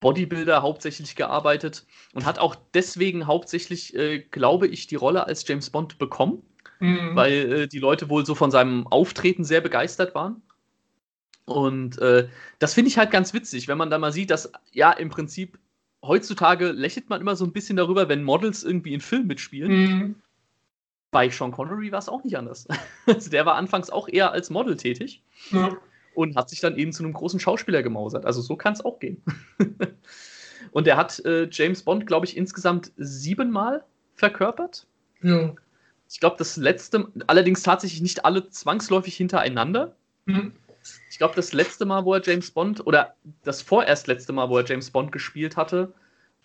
Bodybuilder 0.00 0.62
hauptsächlich 0.62 1.16
gearbeitet 1.16 1.86
und 2.12 2.26
hat 2.26 2.38
auch 2.38 2.56
deswegen 2.74 3.26
hauptsächlich, 3.26 3.96
äh, 3.96 4.20
glaube 4.20 4.66
ich, 4.68 4.86
die 4.86 4.96
Rolle 4.96 5.26
als 5.26 5.46
James 5.46 5.70
Bond 5.70 5.98
bekommen, 5.98 6.42
Mhm. 6.80 7.16
weil 7.16 7.52
äh, 7.52 7.66
die 7.68 7.80
Leute 7.80 8.08
wohl 8.08 8.24
so 8.24 8.34
von 8.36 8.50
seinem 8.52 8.86
Auftreten 8.86 9.44
sehr 9.44 9.60
begeistert 9.60 10.14
waren. 10.14 10.42
Und 11.44 11.98
äh, 11.98 12.28
das 12.58 12.74
finde 12.74 12.90
ich 12.90 12.98
halt 12.98 13.10
ganz 13.10 13.32
witzig, 13.32 13.66
wenn 13.68 13.78
man 13.78 13.90
da 13.90 13.98
mal 13.98 14.12
sieht, 14.12 14.30
dass 14.30 14.52
ja 14.70 14.92
im 14.92 15.08
Prinzip 15.08 15.58
heutzutage 16.02 16.70
lächelt 16.70 17.08
man 17.08 17.20
immer 17.20 17.34
so 17.34 17.44
ein 17.44 17.52
bisschen 17.52 17.76
darüber, 17.76 18.08
wenn 18.08 18.22
Models 18.22 18.62
irgendwie 18.62 18.94
in 18.94 19.00
Filmen 19.00 19.26
mitspielen. 19.26 19.72
Mhm. 19.72 20.14
Bei 21.10 21.30
Sean 21.30 21.52
Connery 21.52 21.90
war 21.92 21.98
es 21.98 22.08
auch 22.08 22.22
nicht 22.24 22.36
anders. 22.36 22.66
also 23.06 23.30
der 23.30 23.46
war 23.46 23.54
anfangs 23.54 23.90
auch 23.90 24.08
eher 24.08 24.32
als 24.32 24.50
Model 24.50 24.76
tätig 24.76 25.22
Ja. 25.50 25.76
und 26.14 26.36
hat 26.36 26.50
sich 26.50 26.60
dann 26.60 26.76
eben 26.76 26.92
zu 26.92 27.02
einem 27.02 27.12
großen 27.14 27.40
Schauspieler 27.40 27.82
gemausert. 27.82 28.26
Also 28.26 28.40
so 28.42 28.56
kann 28.56 28.74
es 28.74 28.84
auch 28.84 28.98
gehen. 28.98 29.22
und 30.72 30.86
er 30.86 30.96
hat 30.96 31.18
äh, 31.24 31.48
James 31.50 31.82
Bond, 31.82 32.06
glaube 32.06 32.26
ich, 32.26 32.36
insgesamt 32.36 32.92
siebenmal 32.96 33.84
verkörpert. 34.14 34.86
ja. 35.22 35.54
Ich 36.10 36.20
glaube, 36.20 36.36
das 36.38 36.56
letzte, 36.56 37.06
allerdings 37.26 37.62
tatsächlich 37.62 38.00
nicht 38.00 38.24
alle 38.24 38.48
zwangsläufig 38.48 39.14
hintereinander. 39.14 39.94
Mhm. 40.24 40.52
Ich 41.10 41.18
glaube, 41.18 41.34
das 41.36 41.52
letzte 41.52 41.84
Mal, 41.84 42.06
wo 42.06 42.14
er 42.14 42.22
James 42.24 42.50
Bond, 42.50 42.86
oder 42.86 43.14
das 43.44 43.60
vorerst 43.60 44.06
letzte 44.06 44.32
Mal, 44.32 44.48
wo 44.48 44.56
er 44.56 44.64
James 44.64 44.90
Bond 44.90 45.12
gespielt 45.12 45.58
hatte, 45.58 45.92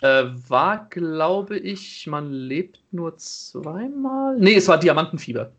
äh, 0.03 0.25
war, 0.50 0.89
glaube 0.89 1.57
ich, 1.57 2.07
man 2.07 2.29
lebt 2.29 2.81
nur 2.91 3.15
zweimal. 3.17 4.38
Nee, 4.38 4.55
es 4.55 4.67
war 4.67 4.77
Diamantenfieber. 4.77 5.53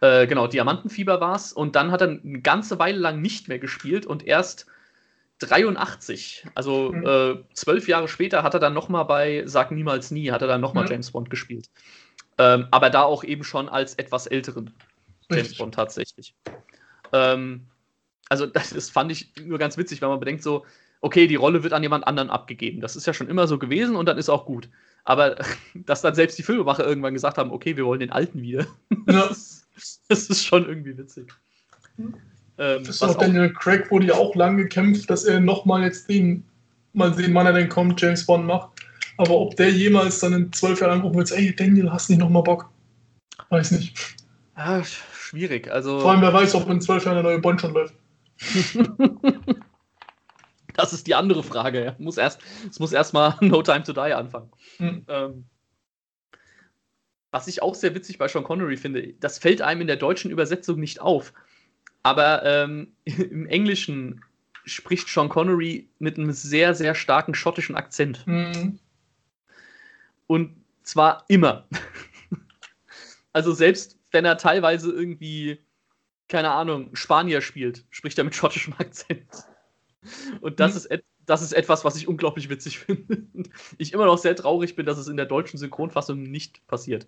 Äh, 0.00 0.26
genau, 0.26 0.46
Diamantenfieber 0.46 1.20
war 1.20 1.36
es. 1.36 1.52
Und 1.52 1.76
dann 1.76 1.92
hat 1.92 2.00
er 2.00 2.08
eine 2.08 2.40
ganze 2.40 2.78
Weile 2.78 2.98
lang 2.98 3.20
nicht 3.20 3.48
mehr 3.48 3.58
gespielt 3.58 4.06
und 4.06 4.26
erst 4.26 4.64
83, 5.40 6.46
also 6.54 6.92
Mhm. 6.92 7.06
äh, 7.06 7.54
zwölf 7.54 7.86
Jahre 7.86 8.08
später, 8.08 8.42
hat 8.42 8.54
er 8.54 8.60
dann 8.60 8.72
nochmal 8.72 9.04
bei 9.04 9.42
Sag 9.46 9.70
niemals 9.72 10.10
nie, 10.10 10.30
hat 10.30 10.40
er 10.40 10.48
dann 10.48 10.62
nochmal 10.62 10.84
Ja. 10.86 10.92
James 10.92 11.10
Bond 11.10 11.28
gespielt. 11.28 11.68
Ähm, 12.38 12.66
aber 12.70 12.88
da 12.88 13.02
auch 13.02 13.24
eben 13.24 13.44
schon 13.44 13.68
als 13.68 13.94
etwas 13.96 14.26
älteren 14.26 14.72
James 15.28 15.42
Richtig. 15.42 15.58
Bond 15.58 15.74
tatsächlich. 15.74 16.34
Ähm, 17.12 17.66
also 18.30 18.46
das, 18.70 18.70
das 18.70 18.88
fand 18.88 19.12
ich 19.12 19.32
nur 19.44 19.58
ganz 19.58 19.76
witzig, 19.76 20.00
wenn 20.00 20.08
man 20.08 20.20
bedenkt, 20.20 20.42
so 20.42 20.64
okay, 21.00 21.26
die 21.26 21.36
Rolle 21.36 21.62
wird 21.62 21.72
an 21.72 21.82
jemand 21.82 22.06
anderen 22.06 22.30
abgegeben. 22.30 22.80
Das 22.80 22.96
ist 22.96 23.06
ja 23.06 23.14
schon 23.14 23.28
immer 23.28 23.46
so 23.46 23.58
gewesen 23.58 23.96
und 23.96 24.06
dann 24.06 24.18
ist 24.18 24.28
auch 24.28 24.44
gut. 24.44 24.68
Aber 25.04 25.36
dass 25.74 26.02
dann 26.02 26.14
selbst 26.14 26.38
die 26.38 26.42
Filmemacher 26.42 26.86
irgendwann 26.86 27.14
gesagt 27.14 27.38
haben, 27.38 27.52
okay, 27.52 27.76
wir 27.76 27.84
wollen 27.84 28.00
den 28.00 28.12
Alten 28.12 28.42
wieder. 28.42 28.66
Ja. 28.90 29.28
Das, 29.28 29.66
ist, 29.76 30.02
das, 30.08 30.26
ist, 30.26 30.44
schon 30.44 30.66
irgendwie 30.66 30.96
witzig. 30.96 31.32
Ähm, 31.98 32.84
das 32.84 32.96
ist 32.96 33.02
auch 33.02 33.16
Daniel 33.16 33.52
Craig 33.52 33.90
wurde 33.90 34.06
ja 34.06 34.14
auch 34.14 34.34
lange 34.34 34.62
gekämpft, 34.64 35.08
dass 35.08 35.24
er 35.24 35.40
nochmal 35.40 35.82
jetzt 35.82 36.08
den, 36.08 36.44
mal 36.92 37.14
sehen, 37.14 37.34
wann 37.34 37.46
er 37.46 37.52
denn 37.52 37.68
kommt, 37.68 38.00
James 38.00 38.26
Bond 38.26 38.46
macht. 38.46 38.70
Aber 39.16 39.34
ob 39.34 39.56
der 39.56 39.70
jemals 39.70 40.20
dann 40.20 40.32
in 40.32 40.52
zwölf 40.52 40.80
Jahren 40.80 40.98
anrufen 40.98 41.16
wird, 41.16 41.32
ey 41.32 41.54
Daniel, 41.54 41.90
hast 41.90 42.08
nicht 42.08 42.18
nochmal 42.18 42.42
Bock? 42.42 42.70
Weiß 43.50 43.70
nicht. 43.72 44.16
Ja, 44.56 44.82
schwierig. 44.84 45.70
Also 45.70 46.00
Vor 46.00 46.12
allem, 46.12 46.22
wer 46.22 46.32
weiß, 46.32 46.54
ob 46.54 46.68
in 46.70 46.80
zwölf 46.80 47.04
Jahren 47.04 47.16
der 47.16 47.24
neue 47.24 47.38
Bond 47.38 47.60
schon 47.60 47.74
läuft. 47.74 47.94
das 50.80 50.92
ist 50.94 51.06
die 51.06 51.14
andere 51.14 51.42
Frage. 51.42 51.84
Ja. 51.84 51.96
Muss 51.98 52.16
erst, 52.16 52.40
es 52.68 52.80
muss 52.80 52.92
erstmal 52.92 53.36
No 53.40 53.62
Time 53.62 53.82
to 53.82 53.92
Die 53.92 54.00
anfangen. 54.00 54.50
Mhm. 54.78 55.04
Ähm, 55.08 55.44
was 57.30 57.46
ich 57.46 57.62
auch 57.62 57.74
sehr 57.74 57.94
witzig 57.94 58.18
bei 58.18 58.28
Sean 58.28 58.44
Connery 58.44 58.76
finde, 58.76 59.12
das 59.20 59.38
fällt 59.38 59.62
einem 59.62 59.82
in 59.82 59.86
der 59.86 59.96
deutschen 59.96 60.30
Übersetzung 60.30 60.80
nicht 60.80 61.00
auf. 61.00 61.32
Aber 62.02 62.44
ähm, 62.44 62.92
im 63.04 63.46
Englischen 63.46 64.24
spricht 64.64 65.08
Sean 65.08 65.28
Connery 65.28 65.88
mit 65.98 66.18
einem 66.18 66.32
sehr, 66.32 66.74
sehr 66.74 66.94
starken 66.94 67.34
schottischen 67.34 67.76
Akzent. 67.76 68.26
Mhm. 68.26 68.78
Und 70.26 70.56
zwar 70.82 71.24
immer. 71.28 71.68
also 73.32 73.52
selbst 73.52 73.98
wenn 74.12 74.24
er 74.24 74.38
teilweise 74.38 74.90
irgendwie, 74.90 75.58
keine 76.28 76.50
Ahnung, 76.50 76.94
Spanier 76.94 77.42
spielt, 77.42 77.84
spricht 77.90 78.16
er 78.16 78.24
mit 78.24 78.34
schottischem 78.34 78.74
Akzent. 78.78 79.26
Und 80.40 80.60
das, 80.60 80.72
mhm. 80.72 80.96
ist, 80.96 81.04
das 81.26 81.42
ist 81.42 81.52
etwas, 81.52 81.84
was 81.84 81.96
ich 81.96 82.08
unglaublich 82.08 82.48
witzig 82.48 82.78
finde. 82.80 83.24
ich 83.78 83.92
immer 83.92 84.06
noch 84.06 84.18
sehr 84.18 84.36
traurig 84.36 84.76
bin, 84.76 84.86
dass 84.86 84.98
es 84.98 85.08
in 85.08 85.16
der 85.16 85.26
deutschen 85.26 85.58
Synchronfassung 85.58 86.22
nicht 86.22 86.66
passiert. 86.66 87.06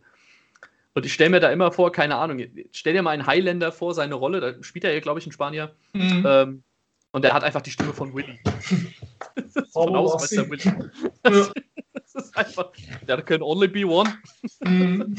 Und 0.94 1.06
ich 1.06 1.14
stelle 1.14 1.30
mir 1.30 1.40
da 1.40 1.50
immer 1.50 1.72
vor, 1.72 1.90
keine 1.90 2.16
Ahnung, 2.16 2.44
stell 2.70 2.92
dir 2.92 3.02
mal 3.02 3.10
einen 3.10 3.26
Highlander 3.26 3.72
vor, 3.72 3.94
seine 3.94 4.14
Rolle, 4.14 4.40
da 4.40 4.62
spielt 4.62 4.84
er 4.84 4.92
ja, 4.92 5.00
glaube 5.00 5.20
ich, 5.20 5.26
ein 5.26 5.32
Spanier. 5.32 5.74
Mhm. 5.94 6.24
Ähm, 6.26 6.62
und 7.12 7.24
er 7.24 7.34
hat 7.34 7.44
einfach 7.44 7.62
die 7.62 7.70
Stimme 7.70 7.92
von 7.92 8.14
Willy. 8.14 8.38
das 9.34 9.56
ist 9.56 9.72
von 9.72 9.94
oh, 9.94 10.18
Willy. 10.18 10.90
Ja. 11.24 11.52
Das 12.14 12.26
ist 12.26 12.36
einfach, 12.36 12.72
there 13.06 13.22
can 13.22 13.42
only 13.42 13.68
be 13.68 13.86
one. 13.86 14.18
Mm, 14.60 15.14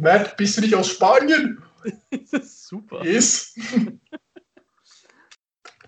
Matt, 0.00 0.36
bist 0.36 0.56
du 0.56 0.60
nicht 0.62 0.74
aus 0.74 0.90
Spanien? 0.90 1.62
das 2.10 2.32
ist 2.32 2.66
super. 2.66 3.04
Ist. 3.04 3.58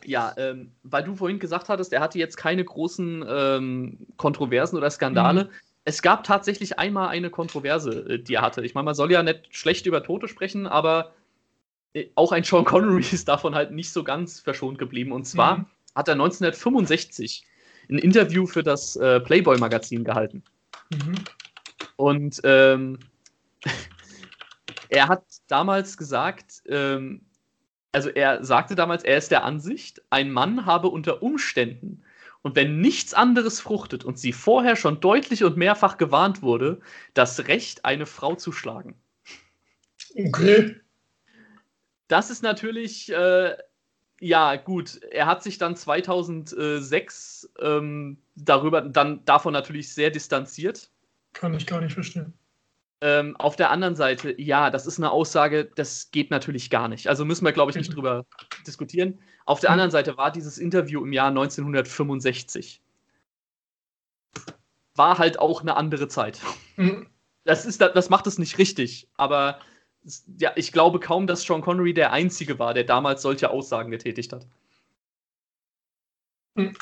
Ja, 0.07 0.33
ähm, 0.37 0.71
weil 0.85 1.03
du 1.03 1.17
vorhin 1.17 1.41
gesagt 1.41 1.69
hattest, 1.69 1.93
er 1.93 2.01
hatte 2.01 2.19
jetzt 2.19 2.37
keine 2.37 2.65
großen 2.65 3.25
ähm, 3.29 4.07
Kontroversen 4.17 4.77
oder 4.77 4.89
Skandale. 4.89 5.45
Mhm. 5.45 5.51
Es 5.85 6.01
gab 6.01 6.23
tatsächlich 6.23 6.79
einmal 6.79 7.09
eine 7.09 7.29
Kontroverse, 7.29 8.09
äh, 8.09 8.19
die 8.21 8.35
er 8.35 8.43
hatte. 8.43 8.65
Ich 8.65 8.75
meine, 8.75 8.85
man 8.85 8.95
soll 8.95 9.11
ja 9.11 9.25
nicht 9.25 9.49
schlecht 9.51 9.85
über 9.85 10.05
Tote 10.05 10.29
sprechen, 10.29 10.69
aber 10.69 11.13
äh, 11.93 12.07
auch 12.15 12.31
ein 12.31 12.45
Sean 12.45 12.65
Connery 12.65 13.05
ist 13.13 13.27
davon 13.27 13.57
halt 13.57 13.73
nicht 13.73 13.91
so 13.93 14.05
ganz 14.05 14.39
verschont 14.39 14.79
geblieben. 14.79 15.11
Und 15.11 15.25
zwar 15.25 15.59
mhm. 15.59 15.67
hat 15.97 16.07
er 16.07 16.15
1965 16.15 17.45
ein 17.91 17.99
Interview 17.99 18.47
für 18.47 18.63
das 18.63 18.95
äh, 18.95 19.19
Playboy-Magazin 19.19 20.05
gehalten. 20.05 20.45
Mhm. 20.91 21.17
Und 21.97 22.41
ähm, 22.45 23.01
er 24.89 25.09
hat 25.09 25.25
damals 25.49 25.97
gesagt, 25.97 26.63
ähm, 26.69 27.26
also 27.93 28.11
er 28.11 28.45
sagte 28.45 28.75
damals, 28.75 29.05
er 29.05 29.17
ist 29.17 29.31
der 29.31 29.45
Ansicht, 29.45 30.03
ein 30.11 30.31
Mann 30.31 30.67
habe 30.67 30.89
unter 30.89 31.23
Umständen 31.23 32.03
und 32.47 32.55
wenn 32.55 32.81
nichts 32.81 33.13
anderes 33.13 33.59
fruchtet 33.59 34.05
und 34.05 34.21
sie 34.21 34.33
vorher 34.33 34.77
schon 34.77 35.01
deutlich 35.01 35.43
und 35.43 35.57
mehrfach 35.57 35.97
gewarnt 35.97 36.43
wurde, 36.43 36.81
das 37.13 37.49
Recht, 37.49 37.85
eine 37.85 38.07
Frau 38.07 38.37
zu 38.37 38.53
schlagen. 38.53 38.95
Okay. 40.17 40.77
Das 42.07 42.31
ist 42.31 42.45
natürlich, 42.45 43.13
äh, 43.13 43.57
ja, 44.21 44.57
gut. 44.57 45.01
Er 45.11 45.27
hat 45.27 45.43
sich 45.43 45.59
dann 45.59 45.75
2006 45.75 47.51
ähm, 47.59 48.19
darüber, 48.37 48.81
dann 48.81 49.25
davon 49.25 49.53
natürlich 49.53 49.93
sehr 49.93 50.11
distanziert. 50.11 50.91
Kann 51.33 51.53
ich 51.53 51.67
gar 51.67 51.81
nicht 51.81 51.95
verstehen. 51.95 52.33
Ähm, 53.03 53.37
auf 53.37 53.57
der 53.57 53.71
anderen 53.71 53.95
Seite, 53.95 54.41
ja, 54.41 54.71
das 54.71 54.87
ist 54.87 54.99
eine 54.99 55.11
Aussage, 55.11 55.71
das 55.75 56.11
geht 56.11 56.31
natürlich 56.31 56.71
gar 56.71 56.89
nicht. 56.89 57.09
Also 57.09 57.27
müssen 57.27 57.45
wir, 57.45 57.53
glaube 57.53 57.71
ich, 57.71 57.77
nicht 57.77 57.95
drüber 57.95 58.25
diskutieren. 58.67 59.19
Auf 59.45 59.61
der 59.61 59.71
anderen 59.71 59.91
Seite 59.91 60.17
war 60.17 60.31
dieses 60.31 60.57
Interview 60.57 61.05
im 61.05 61.13
Jahr 61.13 61.29
1965. 61.29 62.81
War 64.95 65.19
halt 65.19 65.39
auch 65.39 65.61
eine 65.61 65.77
andere 65.77 66.09
Zeit. 66.09 66.41
Mhm. 66.77 67.07
Das, 67.45 67.67
ist, 67.67 67.83
das 67.83 68.09
macht 68.09 68.27
es 68.27 68.39
nicht 68.39 68.57
richtig, 68.57 69.09
aber 69.17 69.61
ja, 70.39 70.53
ich 70.57 70.73
glaube 70.73 70.99
kaum, 70.99 71.27
dass 71.27 71.43
Sean 71.43 71.61
Connery 71.61 71.93
der 71.93 72.13
Einzige 72.13 72.59
war, 72.59 72.73
der 72.73 72.85
damals 72.85 73.23
solche 73.23 73.51
Aussagen 73.51 73.91
getätigt 73.91 74.33
hat. 74.33 74.47
Mhm. 76.55 76.75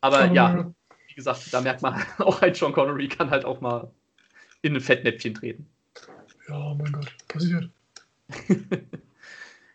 Aber 0.00 0.26
ja, 0.26 0.72
wie 1.08 1.14
gesagt, 1.14 1.52
da 1.52 1.60
merkt 1.60 1.82
man 1.82 2.00
auch 2.18 2.40
ein 2.40 2.54
Sean 2.54 2.72
Connery 2.72 3.08
kann 3.08 3.30
halt 3.30 3.44
auch 3.44 3.60
mal 3.60 3.92
in 4.62 4.74
ein 4.74 4.80
Fettnäpfchen 4.80 5.34
treten. 5.34 5.66
Ja, 6.48 6.74
mein 6.74 6.92
Gott, 6.92 7.12
passiert. 7.28 7.70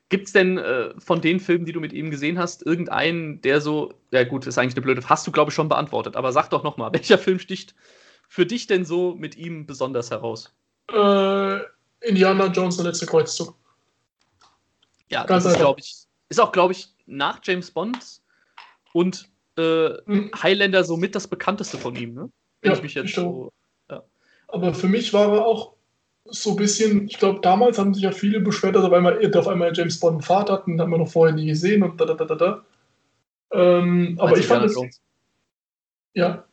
Gibt 0.10 0.28
es 0.28 0.34
denn 0.34 0.58
äh, 0.58 0.94
von 1.00 1.22
den 1.22 1.40
Filmen, 1.40 1.66
die 1.66 1.72
du 1.72 1.80
mit 1.80 1.92
ihm 1.92 2.12
gesehen 2.12 2.38
hast, 2.38 2.66
irgendeinen, 2.66 3.42
der 3.42 3.60
so, 3.60 3.94
ja 4.12 4.24
gut, 4.24 4.46
ist 4.46 4.58
eigentlich 4.58 4.76
eine 4.76 4.84
blöde, 4.84 5.02
hast 5.10 5.26
du 5.26 5.32
glaube 5.32 5.50
ich 5.50 5.56
schon 5.56 5.68
beantwortet, 5.68 6.16
aber 6.16 6.32
sag 6.32 6.50
doch 6.50 6.64
nochmal, 6.64 6.92
welcher 6.94 7.18
Film 7.18 7.40
sticht 7.40 7.74
für 8.28 8.46
dich 8.46 8.68
denn 8.68 8.86
so 8.86 9.16
mit 9.16 9.36
ihm 9.36 9.66
besonders 9.66 10.12
heraus? 10.12 10.54
Äh, 10.92 11.60
Indiana 12.02 12.48
Jones, 12.48 12.78
der 12.78 12.86
letzte 12.86 13.08
Kreuzzug. 13.08 13.56
Ja, 15.10 15.24
Ganz 15.26 15.44
das 15.44 15.54
ist, 15.54 15.60
glaube 15.60 15.80
ich, 15.80 15.96
ist 16.30 16.40
auch, 16.40 16.52
glaube 16.52 16.74
ich, 16.74 16.90
nach 17.06 17.40
James 17.44 17.72
Bond 17.72 18.22
und 18.94 19.30
äh, 19.58 19.90
mhm. 20.06 20.32
Highlander 20.42 20.84
somit 20.84 21.16
das 21.16 21.28
bekannteste 21.28 21.78
von 21.78 21.96
ihm, 21.96 22.14
ne? 22.14 22.30
Wenn 22.62 22.72
ja, 22.72 22.78
ich 22.78 22.84
mich 22.84 22.94
jetzt 22.96 23.14
so 23.14 23.52
aber 24.56 24.74
für 24.74 24.88
mich 24.88 25.14
war 25.14 25.34
er 25.34 25.46
auch 25.46 25.74
so 26.26 26.52
ein 26.52 26.56
bisschen, 26.56 27.08
ich 27.08 27.20
glaube, 27.20 27.40
damals 27.42 27.78
haben 27.78 27.94
sich 27.94 28.04
ja 28.04 28.12
viele 28.12 28.40
beschwert, 28.40 28.76
dass 28.76 28.84
auf 28.84 28.94
einmal, 28.94 29.20
auf 29.36 29.48
einmal 29.48 29.72
James 29.76 30.00
Bond 30.00 30.14
einen 30.14 30.22
Vater 30.22 30.54
hat, 30.54 30.68
den 30.68 30.82
haben 30.82 30.90
wir 30.90 30.98
noch 30.98 31.12
vorher 31.12 31.36
nie 31.36 31.46
gesehen 31.46 31.84
und 31.84 32.00
da, 32.02 32.06
da, 32.06 32.16
da, 32.16 32.26
da, 32.26 32.36
da. 32.36 32.66
Ähm, 33.52 34.18
aber 34.20 34.38
ich 34.38 34.48
fand 34.48 34.66
es. 34.66 34.76
Ja. 36.14 36.46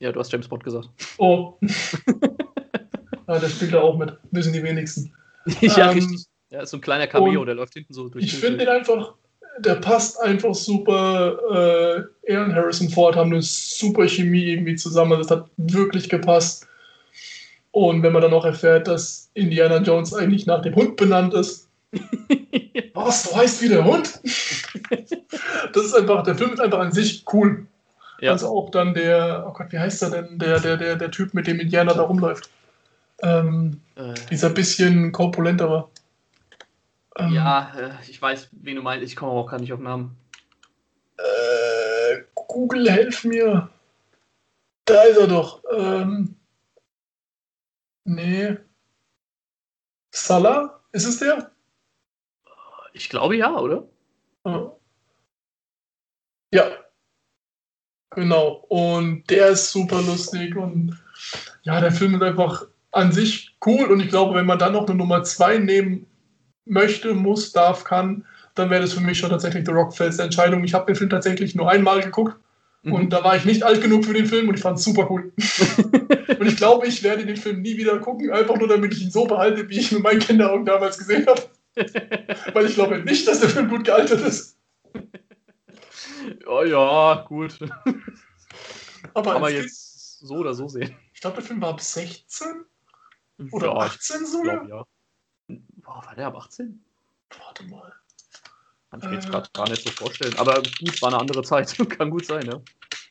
Ja, 0.00 0.12
du 0.12 0.18
hast 0.18 0.32
James 0.32 0.48
Bond 0.48 0.64
gesagt. 0.64 0.88
Oh. 1.18 1.58
ja, 3.28 3.38
der 3.38 3.48
spielt 3.48 3.74
da 3.74 3.80
auch 3.80 3.96
mit. 3.98 4.16
Wissen 4.30 4.52
die 4.52 4.62
wenigsten. 4.62 5.12
ja, 5.60 5.90
ähm, 5.90 5.98
richtig. 5.98 6.26
Ja, 6.50 6.62
ist 6.62 6.70
so 6.70 6.78
ein 6.78 6.80
kleiner 6.80 7.06
Cameo, 7.06 7.44
der 7.44 7.54
läuft 7.54 7.74
hinten 7.74 7.94
so 7.94 8.08
durch. 8.08 8.24
Ich 8.24 8.34
finde 8.34 8.58
den 8.58 8.68
einfach, 8.68 9.14
der 9.58 9.76
passt 9.76 10.20
einfach 10.20 10.54
super. 10.54 12.06
Äh, 12.24 12.32
er 12.32 12.44
und 12.44 12.54
Harrison 12.54 12.88
Ford 12.88 13.14
haben 13.14 13.30
eine 13.30 13.42
super 13.42 14.08
Chemie 14.08 14.44
irgendwie 14.44 14.74
zusammen. 14.74 15.18
Das 15.18 15.30
hat 15.30 15.48
wirklich 15.56 16.08
gepasst. 16.08 16.66
Und 17.72 18.02
wenn 18.02 18.12
man 18.12 18.22
dann 18.22 18.32
noch 18.32 18.44
erfährt, 18.44 18.88
dass 18.88 19.30
Indiana 19.34 19.78
Jones 19.78 20.12
eigentlich 20.12 20.46
nach 20.46 20.62
dem 20.62 20.74
Hund 20.74 20.96
benannt 20.96 21.34
ist. 21.34 21.68
Was, 22.94 23.28
du 23.28 23.36
heißt 23.36 23.62
wie 23.62 23.68
der 23.68 23.84
Hund? 23.84 24.20
das 25.72 25.84
ist 25.84 25.94
einfach, 25.94 26.22
der 26.24 26.34
Film 26.34 26.52
ist 26.52 26.60
einfach 26.60 26.80
an 26.80 26.92
sich 26.92 27.24
cool. 27.32 27.66
Ja. 28.20 28.32
Also 28.32 28.48
auch 28.48 28.70
dann 28.70 28.92
der, 28.94 29.46
oh 29.48 29.52
Gott, 29.52 29.68
wie 29.70 29.78
heißt 29.78 30.02
er 30.02 30.10
denn, 30.10 30.38
der, 30.38 30.60
der, 30.60 30.76
der, 30.76 30.96
der 30.96 31.10
Typ, 31.10 31.32
mit 31.32 31.46
dem 31.46 31.60
Indiana 31.60 31.94
da 31.94 32.02
rumläuft. 32.02 32.50
Ähm, 33.22 33.80
äh. 33.96 34.14
Dieser 34.30 34.50
bisschen 34.50 35.12
korpulentere. 35.12 35.88
Ähm, 37.16 37.32
ja, 37.32 37.72
äh, 37.76 37.90
ich 38.08 38.20
weiß, 38.20 38.48
wen 38.52 38.76
du 38.76 38.82
meinst, 38.82 39.06
ich 39.06 39.16
komme 39.16 39.32
auch 39.32 39.46
gar 39.46 39.60
nicht 39.60 39.72
auf 39.72 39.80
Namen. 39.80 40.16
Äh, 41.16 42.22
Google, 42.34 42.90
helf 42.90 43.24
mir. 43.24 43.68
Da 44.84 45.02
ist 45.02 45.18
er 45.18 45.26
doch. 45.26 45.62
Ähm, 45.76 46.36
Nee. 48.04 48.58
Salah? 50.12 50.82
Ist 50.92 51.06
es 51.06 51.18
der? 51.18 51.50
Ich 52.92 53.08
glaube 53.08 53.36
ja, 53.36 53.56
oder? 53.56 53.88
Ja. 56.52 56.72
Genau. 58.10 58.64
Und 58.68 59.28
der 59.30 59.50
ist 59.50 59.70
super 59.70 60.02
lustig 60.02 60.56
und 60.56 60.98
ja, 61.62 61.80
der 61.80 61.92
Film 61.92 62.14
ist 62.14 62.22
einfach 62.22 62.66
an 62.92 63.12
sich 63.12 63.56
cool 63.64 63.84
und 63.90 64.00
ich 64.00 64.08
glaube, 64.08 64.34
wenn 64.34 64.46
man 64.46 64.58
dann 64.58 64.72
noch 64.72 64.88
eine 64.88 64.96
Nummer 64.96 65.22
2 65.22 65.58
nehmen 65.58 66.06
möchte, 66.64 67.14
muss, 67.14 67.52
darf, 67.52 67.84
kann, 67.84 68.26
dann 68.54 68.70
wäre 68.70 68.82
das 68.82 68.94
für 68.94 69.00
mich 69.00 69.18
schon 69.18 69.30
tatsächlich 69.30 69.64
The 69.64 69.72
Rockfelds 69.72 70.18
Entscheidung. 70.18 70.64
Ich 70.64 70.74
habe 70.74 70.86
den 70.86 70.96
Film 70.96 71.10
tatsächlich 71.10 71.54
nur 71.54 71.70
einmal 71.70 72.00
geguckt 72.00 72.36
Mhm. 72.82 72.92
Und 72.92 73.10
da 73.10 73.22
war 73.22 73.36
ich 73.36 73.44
nicht 73.44 73.62
alt 73.62 73.82
genug 73.82 74.04
für 74.04 74.14
den 74.14 74.26
Film 74.26 74.48
und 74.48 74.54
ich 74.54 74.62
fand 74.62 74.78
es 74.78 74.84
super 74.84 75.10
cool. 75.10 75.32
und 76.38 76.46
ich 76.46 76.56
glaube, 76.56 76.86
ich 76.86 77.02
werde 77.02 77.26
den 77.26 77.36
Film 77.36 77.60
nie 77.60 77.76
wieder 77.76 77.98
gucken, 77.98 78.30
einfach 78.30 78.56
nur 78.56 78.68
damit 78.68 78.94
ich 78.94 79.02
ihn 79.02 79.10
so 79.10 79.26
behalte, 79.26 79.68
wie 79.68 79.78
ich 79.78 79.92
mit 79.92 80.02
meinen 80.02 80.20
Kinderaugen 80.20 80.64
damals 80.64 80.96
gesehen 80.96 81.26
habe. 81.26 81.42
Weil 82.54 82.66
ich 82.66 82.74
glaube 82.74 82.98
nicht, 83.00 83.26
dass 83.26 83.40
der 83.40 83.50
Film 83.50 83.68
gut 83.68 83.84
gealtert 83.84 84.20
ist. 84.22 84.56
oh, 86.46 86.62
ja, 86.62 87.24
gut. 87.28 87.58
Aber, 89.14 89.32
Kann 89.32 89.42
man 89.42 89.52
jetzt 89.52 90.20
so 90.20 90.36
oder 90.36 90.54
so 90.54 90.68
sehen. 90.68 90.94
ich 91.14 91.20
glaube, 91.20 91.36
der 91.36 91.44
Film 91.44 91.60
war 91.60 91.70
ab 91.70 91.80
16 91.80 92.64
oder 93.52 93.66
ja, 93.68 93.76
18 93.76 94.22
ich 94.22 94.28
sogar. 94.28 94.66
glaub, 94.66 94.88
ja. 95.48 95.56
Boah, 95.82 96.02
war 96.04 96.14
der 96.14 96.26
ab 96.26 96.36
18? 96.36 96.82
Warte 97.38 97.64
mal. 97.64 97.92
Kann 98.90 99.00
ich 99.00 99.06
mir 99.06 99.14
jetzt 99.14 99.26
Äh. 99.28 99.30
gerade 99.30 99.48
gar 99.52 99.68
nicht 99.68 99.82
so 99.86 99.90
vorstellen. 99.90 100.34
Aber 100.38 100.54
gut, 100.54 101.00
war 101.02 101.10
eine 101.10 101.20
andere 101.20 101.42
Zeit. 101.44 101.76
Kann 101.90 102.10
gut 102.10 102.26
sein, 102.26 102.46
ja. 102.46 102.60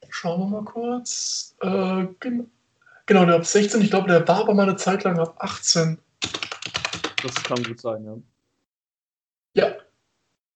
Schauen 0.09 0.39
wir 0.41 0.47
mal 0.47 0.65
kurz. 0.65 1.55
Äh, 1.61 2.05
gen 2.19 2.49
genau, 3.05 3.25
der 3.25 3.35
ab 3.35 3.45
16. 3.45 3.81
Ich 3.81 3.89
glaube, 3.89 4.07
der 4.09 4.27
war 4.27 4.41
aber 4.41 4.53
mal 4.53 4.63
eine 4.63 4.75
Zeit 4.75 5.03
lang 5.03 5.19
ab 5.19 5.35
18. 5.39 5.97
Das 7.21 7.43
kann 7.43 7.61
gut 7.63 7.81
sein, 7.81 8.05
ja. 8.05 8.15
Ja. 9.55 9.75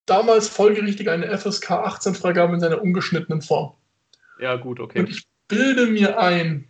Damals 0.06 0.48
folgerichtig 0.48 1.10
eine 1.10 1.38
FSK 1.38 1.72
18 1.72 2.16
Freigabe 2.16 2.54
in 2.54 2.60
seiner 2.60 2.82
ungeschnittenen 2.82 3.42
Form. 3.42 3.74
Ja, 4.40 4.56
gut, 4.56 4.80
okay. 4.80 5.00
Und 5.00 5.10
ich 5.10 5.26
bilde 5.48 5.88
mir 5.88 6.20
ein, 6.20 6.68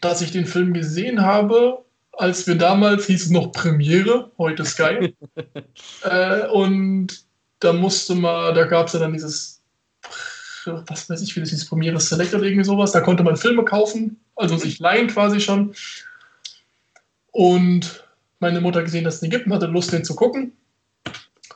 dass 0.00 0.20
ich 0.22 0.32
den 0.32 0.46
Film 0.46 0.72
gesehen 0.74 1.22
habe, 1.22 1.84
als 2.12 2.46
wir 2.46 2.56
damals, 2.56 3.06
hieß 3.06 3.24
es 3.24 3.30
noch 3.30 3.52
Premiere, 3.52 4.30
heute 4.38 4.64
Sky. 4.64 5.14
äh, 6.02 6.46
und 6.48 7.24
da 7.62 7.72
musste 7.72 8.14
man, 8.14 8.54
da 8.54 8.64
gab 8.64 8.88
es 8.88 8.92
ja 8.92 9.00
dann 9.00 9.12
dieses, 9.12 9.62
was 10.64 11.08
weiß 11.08 11.22
ich, 11.22 11.34
wie 11.36 11.40
das 11.40 11.50
hieß, 11.50 11.68
Premiere 11.68 12.00
Select 12.00 12.34
oder 12.34 12.44
irgendwie 12.44 12.64
sowas. 12.64 12.92
Da 12.92 13.00
konnte 13.00 13.22
man 13.22 13.36
Filme 13.36 13.64
kaufen, 13.64 14.20
also 14.36 14.56
sich 14.56 14.78
leihen 14.78 15.08
quasi 15.08 15.40
schon. 15.40 15.74
Und 17.30 18.04
meine 18.40 18.60
Mutter 18.60 18.82
gesehen, 18.82 19.04
dass 19.04 19.14
es 19.14 19.20
den 19.20 19.30
gibt 19.30 19.46
und 19.46 19.52
hatte 19.52 19.66
Lust, 19.66 19.92
den 19.92 20.04
zu 20.04 20.14
gucken. 20.14 20.52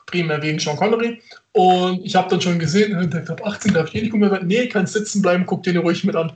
Primär 0.05 0.41
wegen 0.41 0.59
Sean 0.59 0.77
Connery. 0.77 1.21
Und 1.51 2.05
ich 2.05 2.15
habe 2.15 2.29
dann 2.29 2.39
schon 2.39 2.59
gesehen, 2.59 3.09
der 3.09 3.29
ab 3.29 3.45
18 3.45 3.73
darf 3.73 3.89
ich 3.89 3.95
eh 3.95 4.01
nicht 4.01 4.11
gucken. 4.11 4.29
mehr. 4.29 4.43
Nee, 4.43 4.69
kann 4.69 4.87
sitzen 4.87 5.21
bleiben, 5.21 5.45
guck 5.45 5.63
den 5.63 5.77
ruhig 5.77 6.05
mit 6.05 6.15
an. 6.15 6.31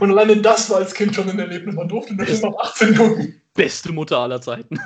Und 0.00 0.10
alleine 0.10 0.36
das 0.38 0.68
war 0.68 0.78
als 0.78 0.92
Kind 0.92 1.14
schon 1.14 1.30
ein 1.30 1.38
Erlebnis. 1.38 1.76
Man 1.76 1.88
durfte 1.88 2.14
den 2.14 2.26
Film 2.26 2.44
ab 2.44 2.56
18 2.60 2.94
gucken. 2.96 3.40
Beste 3.54 3.92
Mutter 3.92 4.18
aller 4.18 4.40
Zeiten. 4.40 4.78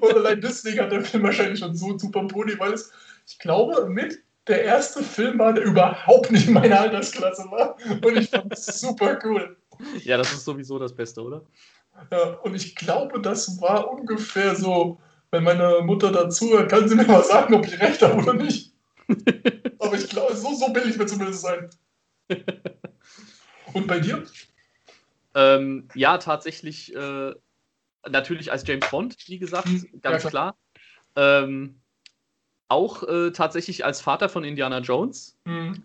Und 0.00 0.14
allein 0.14 0.40
deswegen 0.40 0.80
hat 0.80 0.92
der 0.92 1.02
Film 1.02 1.24
wahrscheinlich 1.24 1.58
schon 1.58 1.74
so 1.74 1.90
einen 1.90 1.98
super 1.98 2.22
Boni, 2.22 2.58
weil 2.58 2.72
es, 2.72 2.90
ich 3.30 3.38
glaube, 3.38 3.88
mit 3.88 4.18
der 4.48 4.64
erste 4.64 5.02
Film 5.02 5.38
war, 5.38 5.52
der 5.52 5.64
überhaupt 5.64 6.30
nicht 6.30 6.48
in 6.48 6.54
meiner 6.54 6.80
Altersklasse 6.80 7.44
war. 7.50 7.76
Und 8.04 8.16
ich 8.16 8.30
fand 8.30 8.52
es 8.52 8.66
super 8.80 9.18
cool. 9.24 9.56
ja, 10.02 10.16
das 10.16 10.32
ist 10.32 10.44
sowieso 10.44 10.78
das 10.78 10.94
Beste, 10.94 11.22
oder? 11.22 11.42
Ja, 12.10 12.34
und 12.42 12.54
ich 12.54 12.74
glaube, 12.74 13.20
das 13.20 13.60
war 13.60 13.90
ungefähr 13.90 14.56
so, 14.56 15.00
wenn 15.30 15.44
meine 15.44 15.80
Mutter 15.82 16.10
dazu 16.10 16.50
hört, 16.50 16.70
kann 16.70 16.88
sie 16.88 16.96
mir 16.96 17.06
mal 17.06 17.22
sagen, 17.22 17.54
ob 17.54 17.66
ich 17.66 17.80
recht 17.80 18.02
habe 18.02 18.20
oder 18.22 18.34
nicht. 18.34 18.72
Aber 19.78 19.94
ich 19.94 20.08
glaube, 20.08 20.34
so, 20.34 20.54
so 20.54 20.72
billig 20.72 20.98
wird 20.98 21.08
zumindest 21.08 21.42
sein. 21.42 21.70
Und 23.72 23.86
bei 23.86 24.00
dir? 24.00 24.24
Ähm, 25.34 25.88
ja, 25.94 26.18
tatsächlich, 26.18 26.94
äh, 26.94 27.34
natürlich 28.08 28.50
als 28.50 28.66
James 28.66 28.88
Bond, 28.90 29.16
wie 29.28 29.38
gesagt, 29.38 29.68
Hm, 29.68 30.00
ganz 30.00 30.24
ja, 30.24 30.30
klar. 30.30 30.56
Ähm, 31.16 31.79
auch 32.70 33.02
äh, 33.02 33.30
tatsächlich 33.32 33.84
als 33.84 34.00
Vater 34.00 34.28
von 34.28 34.44
Indiana 34.44 34.78
Jones. 34.78 35.36
Hm. 35.44 35.82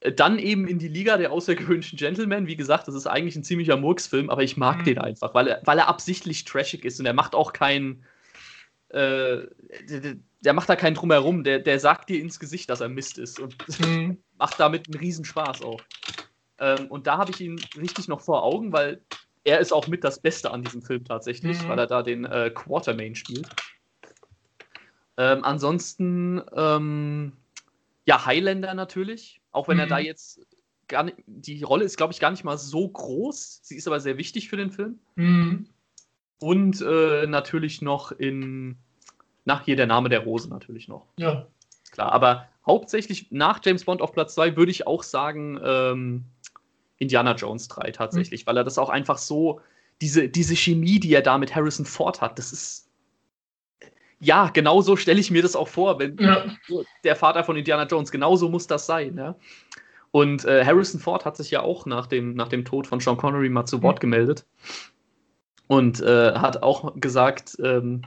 Äh, 0.00 0.12
Dann 0.12 0.38
eben 0.38 0.68
in 0.68 0.78
die 0.78 0.88
Liga 0.88 1.16
der 1.16 1.32
außergewöhnlichen 1.32 1.98
Gentlemen. 1.98 2.46
Wie 2.46 2.56
gesagt, 2.56 2.88
das 2.88 2.94
ist 2.94 3.06
eigentlich 3.06 3.36
ein 3.36 3.44
ziemlicher 3.44 3.76
Murksfilm, 3.76 4.30
aber 4.30 4.42
ich 4.42 4.56
mag 4.56 4.78
Mhm. 4.78 4.84
den 4.84 4.98
einfach, 4.98 5.34
weil 5.34 5.48
er, 5.48 5.60
weil 5.64 5.78
er 5.78 5.88
absichtlich 5.88 6.44
trashig 6.44 6.84
ist 6.84 7.00
und 7.00 7.06
er 7.06 7.14
macht 7.14 7.34
auch 7.34 7.52
keinen. 7.52 8.04
Äh, 8.90 9.46
der, 10.40 10.52
macht 10.54 10.68
da 10.68 10.76
keinen 10.76 10.94
Drumherum. 10.94 11.44
Der, 11.44 11.58
der 11.58 11.78
sagt 11.78 12.08
dir 12.08 12.20
ins 12.20 12.38
Gesicht, 12.40 12.70
dass 12.70 12.80
er 12.80 12.88
Mist 12.88 13.18
ist 13.18 13.38
und 13.38 13.54
Hm. 13.78 14.16
macht 14.38 14.58
damit 14.58 14.86
einen 14.86 14.96
Riesenspaß 14.96 15.62
auch. 15.62 15.80
Ähm, 16.60 16.86
und 16.86 17.06
da 17.06 17.18
habe 17.18 17.30
ich 17.32 17.40
ihn 17.40 17.60
richtig 17.76 18.08
noch 18.08 18.20
vor 18.20 18.42
Augen, 18.44 18.72
weil 18.72 19.00
er 19.44 19.58
ist 19.60 19.72
auch 19.72 19.88
mit 19.88 20.04
das 20.04 20.20
Beste 20.20 20.50
an 20.50 20.62
diesem 20.62 20.82
Film 20.82 21.04
tatsächlich, 21.04 21.62
Mhm. 21.62 21.68
weil 21.68 21.78
er 21.80 21.86
da 21.86 22.02
den 22.02 22.24
äh, 22.24 22.50
Quartermain 22.54 23.14
spielt. 23.14 23.48
Ähm, 25.18 25.44
ansonsten, 25.44 26.40
ähm, 26.54 27.32
ja, 28.06 28.24
Highlander 28.24 28.72
natürlich, 28.74 29.42
auch 29.50 29.68
wenn 29.68 29.78
er 29.78 29.86
Mhm. 29.86 29.90
da 29.90 29.98
jetzt 29.98 30.40
gar 30.86 31.02
nicht, 31.02 31.16
die 31.26 31.62
Rolle 31.64 31.84
ist, 31.84 31.96
glaube 31.98 32.12
ich, 32.14 32.20
gar 32.20 32.30
nicht 32.30 32.44
mal 32.44 32.56
so 32.56 32.88
groß. 32.88 33.60
Sie 33.62 33.76
ist 33.76 33.86
aber 33.86 34.00
sehr 34.00 34.16
wichtig 34.16 34.48
für 34.48 34.56
den 34.56 34.70
Film. 34.70 34.98
Hm. 35.16 35.66
Und 36.40 36.80
äh, 36.80 37.26
natürlich 37.26 37.82
noch 37.82 38.12
in, 38.12 38.76
nach 39.44 39.64
hier 39.64 39.76
der 39.76 39.86
Name 39.88 40.08
der 40.08 40.20
Rose 40.20 40.48
natürlich 40.48 40.86
noch 40.88 41.06
Ja. 41.18 41.46
klar. 41.90 42.12
Aber 42.12 42.48
hauptsächlich 42.64 43.30
nach 43.32 43.60
James 43.62 43.84
Bond 43.84 44.00
auf 44.00 44.12
Platz 44.12 44.34
2 44.34 44.56
würde 44.56 44.70
ich 44.70 44.86
auch 44.86 45.02
sagen 45.02 45.60
ähm, 45.62 46.24
Indiana 46.98 47.34
Jones 47.34 47.66
3 47.68 47.90
tatsächlich, 47.90 48.46
weil 48.46 48.56
er 48.56 48.64
das 48.64 48.78
auch 48.78 48.88
einfach 48.88 49.18
so, 49.18 49.60
diese, 50.00 50.28
diese 50.28 50.54
Chemie, 50.54 51.00
die 51.00 51.12
er 51.12 51.22
da 51.22 51.38
mit 51.38 51.54
Harrison 51.56 51.84
Ford 51.86 52.20
hat, 52.20 52.38
das 52.38 52.52
ist. 52.52 52.87
Ja, 54.20 54.50
genau 54.52 54.80
so 54.80 54.96
stelle 54.96 55.20
ich 55.20 55.30
mir 55.30 55.42
das 55.42 55.54
auch 55.54 55.68
vor, 55.68 55.98
wenn 55.98 56.16
Ja. 56.18 56.44
der 57.04 57.16
Vater 57.16 57.44
von 57.44 57.56
Indiana 57.56 57.86
Jones, 57.86 58.10
genauso 58.10 58.48
muss 58.48 58.66
das 58.66 58.86
sein. 58.86 59.16
Ja? 59.16 59.36
Und 60.10 60.44
äh, 60.44 60.64
Harrison 60.64 61.00
Ford 61.00 61.24
hat 61.24 61.36
sich 61.36 61.50
ja 61.50 61.60
auch 61.62 61.86
nach 61.86 62.06
dem, 62.06 62.34
nach 62.34 62.48
dem 62.48 62.64
Tod 62.64 62.86
von 62.86 62.98
Sean 63.00 63.16
Connery 63.16 63.48
mal 63.48 63.66
zu 63.66 63.82
Wort 63.82 64.00
gemeldet 64.00 64.44
und 65.66 66.00
äh, 66.00 66.32
hat 66.32 66.62
auch 66.62 66.94
gesagt, 66.96 67.56
ähm, 67.62 68.02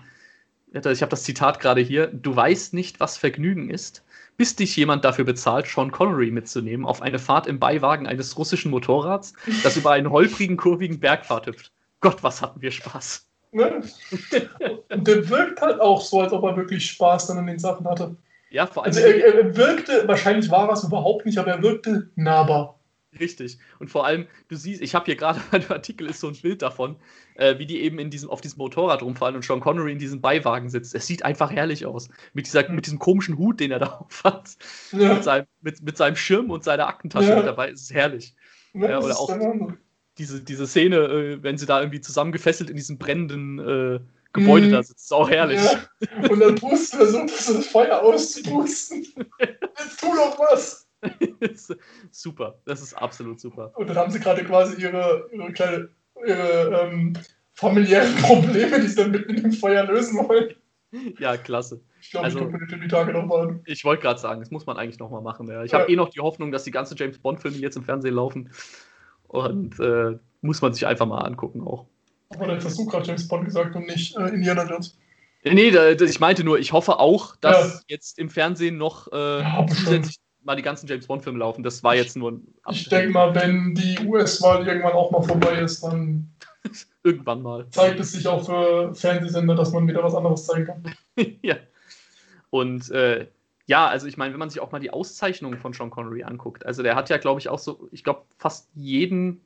ich 0.74 1.02
habe 1.02 1.10
das 1.10 1.24
Zitat 1.24 1.60
gerade 1.60 1.82
hier, 1.82 2.08
du 2.08 2.36
weißt 2.36 2.74
nicht, 2.74 3.00
was 3.00 3.18
Vergnügen 3.18 3.70
ist, 3.70 4.04
bis 4.38 4.56
dich 4.56 4.76
jemand 4.78 5.04
dafür 5.06 5.26
bezahlt, 5.26 5.68
Sean 5.68 5.92
Connery 5.92 6.32
mitzunehmen 6.32 6.86
auf 6.86 7.02
eine 7.02 7.20
Fahrt 7.20 7.46
im 7.48 7.60
Beiwagen 7.60 8.08
eines 8.08 8.38
russischen 8.38 8.72
Motorrads, 8.72 9.34
das 9.64 9.78
über 9.78 9.92
einen 9.92 10.10
holprigen, 10.10 10.58
kurvigen 10.58 11.00
Bergpfad 11.00 11.48
hüpft. 11.48 11.72
Gott, 12.00 12.24
was 12.24 12.42
hatten 12.42 12.62
wir 12.62 12.72
Spaß. 12.72 13.28
Ne? 13.52 13.82
Und 14.90 15.08
der 15.08 15.30
wirkt 15.30 15.62
halt 15.62 15.80
auch 15.82 16.02
so, 16.02 16.22
als 16.22 16.32
ob 16.32 16.44
er 16.44 16.56
wirklich 16.56 16.86
Spaß 16.92 17.28
dann 17.28 17.38
an 17.40 17.48
den 17.48 17.60
Sachen 17.60 17.86
hatte. 17.88 18.16
Ja, 18.50 18.66
vor 18.68 18.84
allem 18.84 18.94
Also 18.96 19.02
er, 19.02 19.36
er 19.36 19.56
wirkte, 19.58 20.08
wahrscheinlich 20.08 20.50
war 20.50 20.68
er 20.68 20.74
es 20.74 20.84
überhaupt 20.84 21.26
nicht, 21.26 21.38
aber 21.38 21.52
er 21.52 21.62
wirkte 21.62 22.10
nahbar. 22.16 22.78
Richtig. 23.20 23.58
Und 23.80 23.90
vor 23.92 24.06
allem, 24.06 24.26
du 24.48 24.56
siehst, 24.56 24.82
ich 24.82 24.96
habe 24.96 25.06
hier 25.06 25.18
gerade 25.18 25.40
bei 25.52 25.60
dem 25.60 25.72
Artikel 25.72 26.10
ist 26.10 26.22
so 26.22 26.28
ein 26.30 26.36
Bild 26.42 26.62
davon, 26.62 26.96
äh, 27.36 27.58
wie 27.60 27.66
die 27.66 27.82
eben 27.82 28.00
in 28.00 28.10
diesem, 28.10 28.30
auf 28.30 28.40
diesem 28.40 28.58
Motorrad 28.60 29.02
rumfallen 29.04 29.36
und 29.36 29.44
Sean 29.44 29.60
Connery 29.60 29.92
in 29.92 30.00
diesem 30.00 30.22
Beiwagen 30.22 30.70
sitzt. 30.70 30.96
Es 30.96 31.08
sieht 31.08 31.24
einfach 31.26 31.52
herrlich 31.52 31.86
aus. 31.86 32.08
Mit, 32.34 32.46
dieser, 32.46 32.68
Mhm. 32.70 32.76
mit 32.76 32.86
diesem 32.86 33.00
komischen 33.00 33.38
Hut, 33.38 33.60
den 33.60 33.72
er 33.72 33.80
da 33.80 33.88
auf 34.08 34.24
hat. 34.24 34.52
Ja, 34.94 35.14
Mit, 35.16 35.24
seinem, 35.26 35.46
mit, 35.62 35.82
mit 35.82 35.98
seinem 35.98 36.16
Schirm 36.16 36.52
und 36.52 36.64
seiner 36.64 36.88
Aktentasche 36.88 37.30
Ja. 37.32 37.42
dabei. 37.42 37.70
Es 37.72 37.82
ist 37.82 37.94
herrlich. 37.94 38.34
ja, 38.74 38.98
oder 39.00 39.10
ist 39.10 39.18
auch-. 39.18 39.38
Diese, 40.22 40.40
diese 40.44 40.68
Szene, 40.68 40.98
äh, 40.98 41.42
wenn 41.44 41.58
sie 41.58 41.66
da 41.66 41.80
irgendwie 41.80 42.00
zusammengefesselt 42.02 42.70
in 42.70 42.76
diesem 42.76 43.00
brennenden 43.00 43.58
äh, 43.60 44.00
Gebäude 44.34 44.68
Mhm. 44.68 44.72
da 44.72 44.84
sitzt, 44.84 45.06
ist 45.06 45.14
auch 45.14 45.28
herrlich. 45.30 45.60
Ja. 45.60 46.30
Und 46.30 46.40
dann 46.40 46.54
pustet 46.56 47.00
er 47.00 47.06
so, 47.08 47.22
das 47.26 47.66
Feuer 47.68 48.00
auszupusten. 48.02 49.04
Jetzt 49.40 50.00
tu 50.00 50.08
doch 50.16 50.38
was! 50.40 50.88
super. 52.12 52.60
Das 52.66 52.82
ist 52.82 52.94
absolut 52.94 53.40
super. 53.40 53.72
Und 53.76 53.90
dann 53.90 53.98
haben 53.98 54.12
sie 54.12 54.20
gerade 54.20 54.44
quasi 54.44 54.80
ihre, 54.80 55.28
ihre 55.34 55.52
kleine, 55.54 55.90
ihre 56.26 56.88
ähm, 56.92 57.14
familiären 57.56 58.14
Probleme, 58.18 58.80
die 58.80 58.88
sie 58.88 58.96
dann 58.98 59.10
mitten 59.12 59.34
in 59.34 59.42
dem 59.42 59.52
Feuer 59.54 59.84
lösen 59.86 60.18
wollen. 60.28 60.54
Ja, 61.20 61.38
klasse. 61.38 61.82
Ich 62.02 62.12
glaube, 62.12 62.26
Also- 62.26 62.40
ich 62.40 62.46
gucke 62.46 62.58
mir 62.60 62.80
die 62.80 62.88
Tage 62.88 63.14
noch 63.14 63.26
mal 63.26 63.48
an. 63.48 63.62
Ich 63.66 63.84
wollte 63.86 64.02
gerade 64.04 64.20
sagen, 64.20 64.40
das 64.42 64.52
muss 64.52 64.66
man 64.66 64.78
eigentlich 64.78 65.00
nochmal 65.00 65.22
machen. 65.22 65.48
Ja. 65.50 65.64
Ich 65.64 65.72
Ja. 65.72 65.80
habe 65.80 65.92
eh 65.92 65.96
noch 65.96 66.10
die 66.10 66.20
Hoffnung, 66.20 66.52
dass 66.52 66.64
die 66.64 66.72
ganzen 66.72 66.96
James 66.98 67.18
Bond-Filme 67.18 67.58
jetzt 67.58 67.78
im 67.78 67.84
Fernsehen 67.84 68.14
laufen. 68.16 68.52
Und 69.32 69.80
äh, 69.80 70.18
muss 70.42 70.62
man 70.62 70.74
sich 70.74 70.86
einfach 70.86 71.06
mal 71.06 71.20
angucken 71.20 71.62
auch. 71.66 71.86
Aber 72.30 72.52
jetzt 72.54 72.66
hast 72.66 72.78
du 72.78 72.86
gerade 72.86 73.08
James 73.08 73.28
Bond 73.28 73.46
gesagt 73.46 73.76
und 73.76 73.88
nicht 73.88 74.16
äh, 74.18 74.28
Indiana 74.30 74.66
Jones. 74.70 74.98
Äh, 75.44 75.54
Nee, 75.54 75.72
da, 75.72 75.90
ich 75.90 76.20
meinte 76.20 76.44
nur, 76.44 76.60
ich 76.60 76.74
hoffe 76.74 77.00
auch, 77.00 77.36
dass 77.38 77.74
Ja. 77.76 77.80
jetzt 77.88 78.20
im 78.20 78.30
Fernsehen 78.30 78.78
noch 78.78 79.12
äh, 79.12 79.40
Ja, 79.42 79.66
zusätzlich 79.68 80.18
mal 80.44 80.56
die 80.56 80.62
ganzen 80.64 80.88
James 80.88 81.08
Bond-Filme 81.08 81.40
laufen. 81.40 81.64
Das 81.64 81.84
war 81.84 81.96
jetzt 81.96 82.18
nur 82.18 82.32
ein 82.32 82.48
Ich 82.72 82.90
denke 82.90 83.12
mal, 83.12 83.34
wenn 83.36 83.74
die 83.76 84.00
US-Wahl 84.06 84.68
irgendwann 84.68 84.94
auch 84.94 85.12
mal 85.12 85.22
vorbei 85.22 85.60
ist, 85.62 85.82
dann 85.84 86.30
Irgendwann 87.04 87.42
mal. 87.42 87.66
zeigt 87.72 88.00
es 88.00 88.12
sich 88.12 88.28
auch 88.28 88.46
für 88.46 88.94
Fernsehsender, 88.94 89.56
dass 89.56 89.72
man 89.72 89.88
wieder 89.88 90.04
was 90.04 90.14
anderes 90.14 90.46
zeigen 90.46 90.66
kann. 90.66 90.84
ja. 91.42 91.56
Und 92.50 92.92
äh, 92.92 93.28
ja, 93.72 93.88
also 93.88 94.06
ich 94.06 94.18
meine, 94.18 94.34
wenn 94.34 94.40
man 94.40 94.50
sich 94.50 94.60
auch 94.60 94.74
mal 94.74 94.82
die 94.82 94.92
Auszeichnungen 94.92 95.58
von 95.58 95.72
Sean 95.72 95.92
Connery 95.92 96.24
anguckt, 96.24 96.66
also 96.66 96.84
der 96.84 96.96
hat 96.96 97.10
ja, 97.10 97.18
glaube 97.18 97.40
ich, 97.40 97.48
auch 97.48 97.58
so, 97.58 97.88
ich 97.94 98.04
glaube, 98.04 98.26
fast 98.38 98.70
jeden 98.76 99.40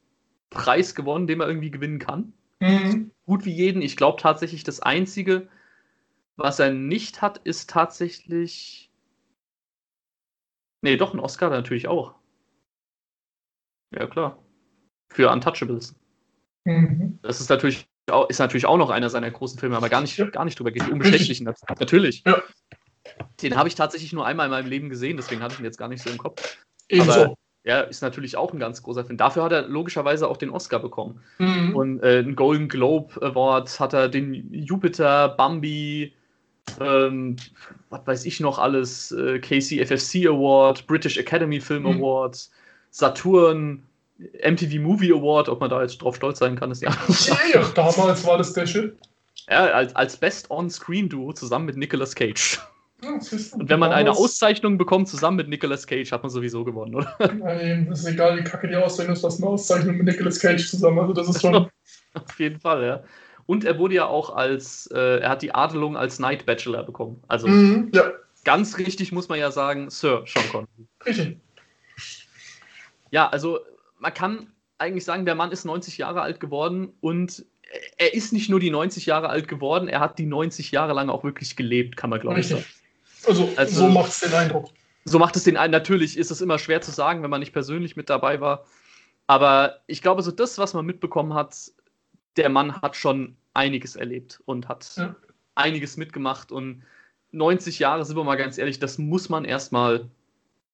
Preis 0.50 0.96
gewonnen, 0.96 1.28
den 1.28 1.38
man 1.38 1.48
irgendwie 1.48 1.70
gewinnen 1.70 2.00
kann. 2.00 2.34
Mhm. 2.60 3.12
Gut 3.28 3.46
wie 3.46 3.54
jeden. 3.54 3.84
Ich 3.84 3.96
glaube 3.96 4.20
tatsächlich, 4.20 4.64
das 4.64 4.80
Einzige, 4.80 5.48
was 6.38 6.58
er 6.58 6.74
nicht 6.74 7.22
hat, 7.22 7.38
ist 7.38 7.70
tatsächlich. 7.70 8.90
Nee, 10.82 10.98
doch, 10.98 11.14
ein 11.14 11.20
Oscar 11.20 11.52
natürlich 11.52 11.88
auch. 11.88 12.16
Ja, 13.94 14.08
klar. 14.08 14.44
Für 15.10 15.30
Untouchables. 15.30 15.96
Mhm. 16.64 17.20
Das 17.22 17.40
ist 17.40 17.50
natürlich 17.50 17.88
auch, 18.10 18.28
ist 18.28 18.40
natürlich 18.40 18.66
auch 18.66 18.78
noch 18.78 18.90
einer 18.90 19.12
seiner 19.12 19.30
großen 19.30 19.60
Filme, 19.60 19.78
aber 19.78 19.90
gar 19.90 20.02
nicht, 20.02 20.18
Ja. 20.18 20.26
gar 20.26 20.46
nicht 20.46 20.58
drüber 20.58 20.72
geht. 20.72 20.90
Unbestechlichen, 20.90 21.46
natürlich. 21.80 22.24
Ja. 22.26 22.42
Den 23.41 23.56
habe 23.56 23.68
ich 23.68 23.76
tatsächlich 23.76 24.13
nur 24.13 24.26
einmal 24.26 24.48
in 24.48 24.52
meinem 24.52 24.70
Leben 24.70 24.89
gesehen, 24.89 25.18
deswegen 25.18 25.41
hatte 25.41 25.54
ich 25.54 25.60
ihn 25.60 25.65
jetzt 25.65 25.78
gar 25.78 25.88
nicht 25.88 26.04
so 26.04 26.10
im 26.10 26.18
Kopf. 26.18 26.58
Ebenso. 26.89 27.36
Er 27.63 27.88
ist 27.88 28.02
natürlich 28.02 28.38
auch 28.38 28.54
ein 28.54 28.60
ganz 28.60 28.84
großer 28.84 29.06
Fan. 29.06 29.18
Dafür 29.18 29.44
hat 29.44 29.52
er 29.52 29.63
logischerweise 29.68 30.28
auch 30.28 30.38
den 30.38 30.52
Oscar 30.52 30.78
bekommen. 30.78 31.20
Mhm. 31.39 31.76
Und 31.76 32.04
äh, 32.04 32.20
einen 32.20 32.36
Golden 32.36 32.70
Globe 32.70 33.20
Award 33.22 33.80
hat 33.80 33.94
er 33.94 34.08
den 34.08 34.54
Jupiter, 34.54 35.30
Bambi, 35.30 36.13
ähm, 36.80 37.38
was 37.89 38.06
weiß 38.06 38.26
ich 38.26 38.39
noch 38.39 38.60
alles, 38.60 39.12
äh, 39.12 39.39
KCFFC 39.39 40.28
Award, 40.28 40.86
British 40.86 41.18
Academy 41.18 41.60
Film 41.60 41.84
mhm. 41.84 41.98
Award, 41.98 42.50
Saturn, 42.91 43.82
MTV 44.20 44.80
Movie 44.80 45.12
Award, 45.12 45.50
ob 45.50 45.60
man 45.60 45.72
da 45.72 45.82
jetzt 45.82 45.98
drauf 46.02 46.15
stolz 46.15 46.39
sein 46.39 46.56
kann, 46.56 46.70
ist 46.70 46.84
ja. 46.84 46.96
Ja, 47.54 47.68
damals 47.74 48.26
war 48.26 48.38
das 48.38 48.54
der 48.54 48.68
Shit. 48.68 48.96
Ja, 49.50 49.65
als, 49.65 49.96
als 49.96 50.18
Best 50.18 50.50
On-Screen-Duo 50.52 51.34
zusammen 51.34 51.65
mit 51.65 51.78
Nicolas 51.78 52.15
Cage. 52.15 52.60
Und 53.02 53.70
wenn 53.70 53.80
man 53.80 53.92
eine 53.92 54.12
Auszeichnung 54.12 54.78
bekommt 54.78 55.08
zusammen 55.10 55.38
mit 55.38 55.50
Nicolas 55.50 55.86
Cage, 55.86 56.12
hat 56.12 56.24
man 56.24 56.30
sowieso 56.30 56.64
gewonnen, 56.64 56.96
oder? 56.96 57.14
Nein, 57.38 57.88
ist 57.92 58.06
egal, 58.06 58.38
wie 58.40 58.44
kacke 58.44 58.68
die 58.68 58.76
Auszeichnung 58.76 59.16
ist, 59.16 59.24
das 59.24 59.38
eine 59.38 59.48
Auszeichnung 59.48 59.98
mit 59.98 60.06
Nicolas 60.06 60.40
Cage 60.40 60.68
zusammen. 60.68 61.00
Also 61.00 61.14
das 61.14 61.30
ist 61.30 61.42
schon. 61.42 61.56
Auf 62.14 62.40
jeden 62.40 62.60
Fall, 62.60 62.84
ja. 62.84 63.04
Und 63.46 63.64
er 63.64 63.78
wurde 63.78 63.96
ja 63.96 64.06
auch 64.06 64.36
als, 64.36 64.88
äh, 64.88 65.20
er 65.20 65.30
hat 65.30 65.42
die 65.42 65.54
Adelung 65.54 65.98
als 65.98 66.18
Knight 66.18 66.46
Bachelor 66.46 66.84
bekommen. 66.84 67.22
Also 67.28 67.48
mhm, 67.48 67.92
ja. 67.94 68.12
ganz 68.44 68.78
richtig 68.78 69.12
muss 69.12 69.30
man 69.30 69.38
ja 69.38 69.52
sagen, 69.52 69.90
Sir 69.90 70.24
Sean 70.26 70.50
Connery. 70.50 70.88
Richtig. 71.06 71.38
Ja, 73.12 73.28
also 73.30 73.60
man 74.00 74.14
kann 74.14 74.48
eigentlich 74.78 75.06
sagen, 75.06 75.26
der 75.26 75.36
Mann 75.36 75.52
ist 75.52 75.66
90 75.66 75.98
Jahre 75.98 76.22
alt 76.22 76.40
geworden 76.40 76.94
und 77.02 77.46
er 77.98 78.14
ist 78.14 78.34
nicht 78.34 78.50
nur 78.50 78.60
die 78.60 78.72
90 78.72 79.06
Jahre 79.06 79.30
alt 79.30 79.48
geworden, 79.48 79.88
er 79.88 80.00
hat 80.00 80.18
die 80.18 80.26
90 80.26 80.72
Jahre 80.72 80.94
lang 80.94 81.10
auch 81.10 81.24
wirklich 81.24 81.56
gelebt, 81.56 81.98
kann 81.98 82.10
man 82.10 82.20
glaube 82.20 82.40
ich 82.40 82.48
sagen. 82.48 82.66
Also, 83.28 83.50
also 83.56 83.76
so 83.76 83.90
macht 83.90 84.10
es 84.10 84.20
den 84.20 84.34
Eindruck. 84.34 84.70
So 85.06 85.20
macht 85.20 85.36
es 85.36 85.44
den 85.44 85.58
Eindruck. 85.58 85.80
Natürlich 85.82 86.18
ist 86.18 86.32
es 86.32 86.42
immer 86.42 86.60
schwer 86.60 86.82
zu 86.82 86.92
sagen, 86.92 87.24
wenn 87.24 87.30
man 87.30 87.40
nicht 87.40 87.54
persönlich 87.54 87.96
mit 87.96 88.10
dabei 88.10 88.42
war. 88.42 88.66
Aber 89.28 89.82
ich 89.88 90.02
glaube, 90.02 90.22
so 90.22 90.32
das, 90.32 90.58
was 90.58 90.74
man 90.74 90.86
mitbekommen 90.86 91.34
hat, 91.34 91.56
der 92.38 92.50
Mann 92.50 92.82
hat 92.82 92.96
schon 92.96 93.36
einiges 93.54 93.96
erlebt 93.96 94.42
und 94.46 94.68
hat 94.68 94.92
ja. 94.98 95.16
einiges 95.56 95.98
mitgemacht. 95.98 96.52
Und 96.52 96.84
90 97.32 97.80
Jahre, 97.80 98.06
sind 98.06 98.18
wir 98.18 98.24
mal 98.24 98.36
ganz 98.36 98.58
ehrlich, 98.58 98.80
das 98.80 98.98
muss 98.98 99.30
man 99.30 99.46
erstmal 99.46 100.10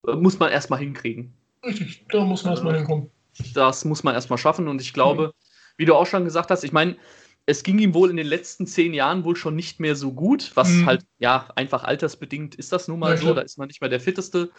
muss 0.04 0.40
man 0.40 0.52
erstmal 0.52 0.80
hinkriegen. 0.80 1.34
Richtig, 1.64 2.06
da 2.10 2.24
muss 2.26 2.44
man 2.44 2.54
erstmal 2.54 2.76
hinkommen. 2.76 3.12
Das 3.54 3.86
muss 3.86 4.04
man 4.04 4.16
erstmal 4.16 4.38
schaffen. 4.38 4.68
Und 4.68 4.82
ich 4.82 4.94
glaube, 4.94 5.28
mhm. 5.28 5.32
wie 5.78 5.86
du 5.86 5.96
auch 5.96 6.08
schon 6.08 6.26
gesagt 6.26 6.50
hast, 6.50 6.64
ich 6.64 6.72
meine, 6.72 6.98
es 7.46 7.64
ging 7.64 7.80
ihm 7.80 7.94
wohl 7.94 8.10
in 8.10 8.18
den 8.18 8.28
letzten 8.28 8.68
zehn 8.68 8.94
Jahren 8.94 9.24
wohl 9.24 9.36
schon 9.36 9.56
nicht 9.56 9.80
mehr 9.80 9.96
so 9.96 10.14
gut, 10.14 10.52
was 10.56 10.70
mhm. 10.70 10.86
halt, 10.86 11.06
ja, 11.20 11.50
einfach 11.56 11.84
altersbedingt 11.84 12.56
ist 12.56 12.72
das 12.72 12.88
nun 12.88 13.00
mal 13.00 13.18
so, 13.18 13.34
da 13.34 13.42
ist 13.42 13.58
man 13.58 13.68
nicht 13.68 13.82
mehr 13.82 13.90
der 13.90 14.00
Fitteste. 14.00 14.52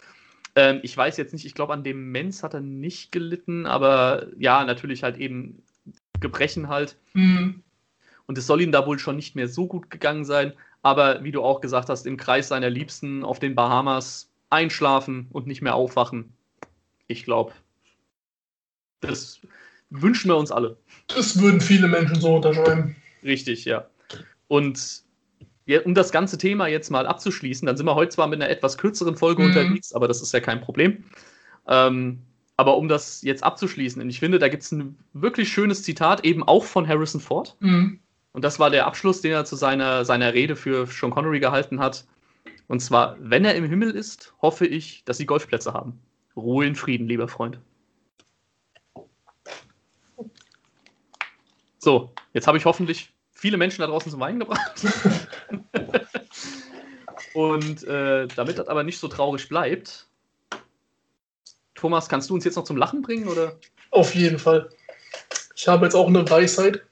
Ähm, 0.55 0.79
ich 0.83 0.95
weiß 0.95 1.17
jetzt 1.17 1.33
nicht, 1.33 1.45
ich 1.45 1.55
glaube, 1.55 1.73
an 1.73 1.83
Demenz 1.83 2.43
hat 2.43 2.53
er 2.53 2.59
nicht 2.59 3.11
gelitten, 3.11 3.65
aber 3.65 4.27
ja, 4.37 4.63
natürlich 4.63 5.03
halt 5.03 5.17
eben 5.17 5.63
Gebrechen 6.19 6.67
halt. 6.67 6.97
Mhm. 7.13 7.63
Und 8.25 8.37
es 8.37 8.47
soll 8.47 8.61
ihm 8.61 8.71
da 8.71 8.85
wohl 8.85 8.99
schon 8.99 9.15
nicht 9.15 9.35
mehr 9.35 9.47
so 9.47 9.67
gut 9.67 9.89
gegangen 9.89 10.25
sein. 10.25 10.53
Aber 10.81 11.23
wie 11.23 11.31
du 11.31 11.41
auch 11.41 11.61
gesagt 11.61 11.89
hast, 11.89 12.05
im 12.05 12.17
Kreis 12.17 12.49
seiner 12.49 12.69
Liebsten 12.69 13.23
auf 13.23 13.39
den 13.39 13.55
Bahamas 13.55 14.29
einschlafen 14.49 15.27
und 15.31 15.47
nicht 15.47 15.61
mehr 15.61 15.75
aufwachen. 15.75 16.33
Ich 17.07 17.23
glaube, 17.23 17.53
das 19.01 19.41
wünschen 20.01 20.29
wir 20.29 20.37
uns 20.37 20.51
alle. 20.51 20.77
Das 21.07 21.39
würden 21.39 21.61
viele 21.61 21.87
Menschen 21.87 22.19
so 22.19 22.35
unterschreiben. 22.35 22.95
Richtig, 23.23 23.65
ja. 23.65 23.87
Und 24.47 25.03
ja, 25.65 25.81
um 25.81 25.93
das 25.95 26.11
ganze 26.11 26.37
Thema 26.37 26.67
jetzt 26.67 26.89
mal 26.89 27.07
abzuschließen, 27.07 27.65
dann 27.65 27.77
sind 27.77 27.85
wir 27.85 27.95
heute 27.95 28.09
zwar 28.09 28.27
mit 28.27 28.41
einer 28.41 28.49
etwas 28.49 28.77
kürzeren 28.77 29.15
Folge 29.15 29.41
mhm. 29.41 29.49
unterwegs, 29.49 29.93
aber 29.93 30.07
das 30.07 30.21
ist 30.21 30.33
ja 30.33 30.39
kein 30.39 30.59
Problem. 30.61 31.03
Ähm, 31.67 32.19
aber 32.57 32.77
um 32.77 32.87
das 32.87 33.21
jetzt 33.21 33.43
abzuschließen, 33.43 34.01
und 34.01 34.09
ich 34.09 34.19
finde, 34.19 34.39
da 34.39 34.47
gibt 34.47 34.63
es 34.63 34.71
ein 34.71 34.97
wirklich 35.13 35.51
schönes 35.51 35.83
Zitat, 35.83 36.25
eben 36.25 36.43
auch 36.43 36.65
von 36.65 36.87
Harrison 36.87 37.21
Ford. 37.21 37.55
Mhm. 37.61 37.99
Und 38.33 38.43
das 38.43 38.59
war 38.59 38.69
der 38.69 38.87
Abschluss, 38.87 39.21
den 39.21 39.31
er 39.31 39.45
zu 39.45 39.55
seiner, 39.55 40.05
seiner 40.05 40.33
Rede 40.33 40.55
für 40.55 40.87
Sean 40.87 41.11
Connery 41.11 41.39
gehalten 41.39 41.79
hat. 41.79 42.05
Und 42.67 42.79
zwar, 42.79 43.15
wenn 43.19 43.45
er 43.45 43.55
im 43.55 43.65
Himmel 43.65 43.91
ist, 43.91 44.33
hoffe 44.41 44.65
ich, 44.65 45.03
dass 45.05 45.17
sie 45.17 45.25
Golfplätze 45.25 45.73
haben. 45.73 45.99
Ruhe 46.35 46.65
in 46.65 46.75
Frieden, 46.75 47.07
lieber 47.07 47.27
Freund. 47.27 47.59
So, 51.83 52.13
jetzt 52.31 52.47
habe 52.47 52.57
ich 52.57 52.63
hoffentlich 52.63 53.11
viele 53.33 53.57
Menschen 53.57 53.81
da 53.81 53.87
draußen 53.87 54.09
zum 54.09 54.21
Weinen 54.21 54.39
gebracht. 54.39 54.85
Und 57.33 57.83
äh, 57.83 58.25
damit 58.27 58.57
das 58.57 58.69
aber 58.69 58.83
nicht 58.83 58.99
so 58.99 59.09
traurig 59.09 59.49
bleibt, 59.49 60.07
Thomas, 61.75 62.07
kannst 62.07 62.29
du 62.29 62.35
uns 62.35 62.45
jetzt 62.45 62.55
noch 62.55 62.63
zum 62.63 62.77
Lachen 62.77 63.01
bringen? 63.01 63.27
Oder? 63.27 63.59
Auf 63.91 64.15
jeden 64.15 64.39
Fall. 64.39 64.69
Ich 65.57 65.67
habe 65.67 65.85
jetzt 65.85 65.95
auch 65.95 66.07
eine 66.07 66.29
Weisheit, 66.29 66.83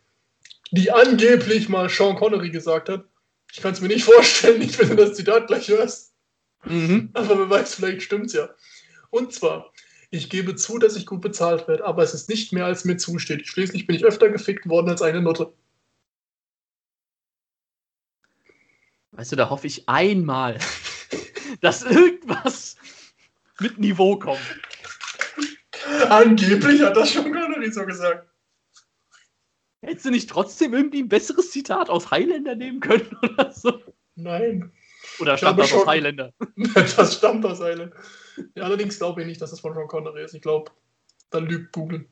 die 0.72 0.92
angeblich 0.92 1.70
mal 1.70 1.88
Sean 1.88 2.18
Connery 2.18 2.50
gesagt 2.50 2.90
hat. 2.90 3.06
Ich 3.54 3.62
kann 3.62 3.72
es 3.72 3.80
mir 3.80 3.88
nicht 3.88 4.04
vorstellen, 4.04 4.60
nicht 4.60 4.78
wenn 4.78 4.90
du 4.90 4.98
das 4.98 5.16
Zitat 5.16 5.48
gleich 5.48 5.70
hörst. 5.70 6.12
Mhm. 6.66 7.12
Aber 7.14 7.40
wer 7.40 7.50
weiß, 7.50 7.76
vielleicht 7.76 8.02
stimmt's 8.02 8.34
ja. 8.34 8.50
Und 9.10 9.32
zwar, 9.32 9.72
ich 10.12 10.30
gebe 10.30 10.56
zu, 10.56 10.78
dass 10.78 10.98
ich 10.98 11.06
gut 11.06 11.22
bezahlt 11.22 11.68
werde, 11.70 11.86
aber 11.86 12.04
es 12.04 12.14
ist 12.14 12.30
nicht 12.30 12.52
mehr, 12.52 12.66
als 12.66 12.84
mir 12.84 12.98
zusteht. 12.98 13.48
Schließlich 13.48 13.88
bin 13.88 13.96
ich 13.96 14.04
öfter 14.04 14.30
gefickt 14.30 14.68
worden 14.68 14.90
als 14.90 15.02
eine 15.02 15.22
Nutte. 15.22 15.54
Weißt 19.12 19.32
du, 19.32 19.36
da 19.38 19.50
hoffe 19.50 19.68
ich 19.68 19.88
einmal, 19.88 20.60
dass 21.62 21.84
irgendwas 21.84 22.76
mit 23.60 23.80
Niveau 23.80 24.18
kommt. 24.20 24.40
Angeblich 26.10 26.82
hat 26.82 26.98
das 26.98 27.12
schon 27.12 27.32
Connery 27.32 27.72
so 27.72 27.86
gesagt. 27.86 28.30
Hättest 29.82 30.06
du 30.06 30.12
nicht 30.12 30.30
trotzdem 30.30 30.74
irgendwie 30.74 31.02
ein 31.02 31.10
besseres 31.10 31.52
Zitat 31.52 31.90
aus 31.90 32.12
Highlander 32.12 32.56
nehmen 32.56 32.82
können 32.82 33.18
oder 33.24 33.52
so? 33.52 33.82
Nein. 34.16 34.72
Oder 35.22 35.38
stammt 35.38 35.60
das 35.60 35.74
aus 35.74 35.86
Highlander? 35.86 36.34
das 36.96 37.16
stammt 37.16 37.46
aus 37.46 37.60
Highlander. 37.60 37.96
Ja, 38.56 38.64
allerdings 38.64 38.98
glaube 38.98 39.22
ich 39.22 39.28
nicht, 39.28 39.42
dass 39.42 39.52
das 39.52 39.60
von 39.60 39.74
Sean 39.74 39.88
Connery 39.88 40.24
ist. 40.24 40.34
Ich 40.34 40.42
glaube, 40.42 40.72
dann 41.30 41.46
lügt 41.46 41.72
Google. 41.72 42.06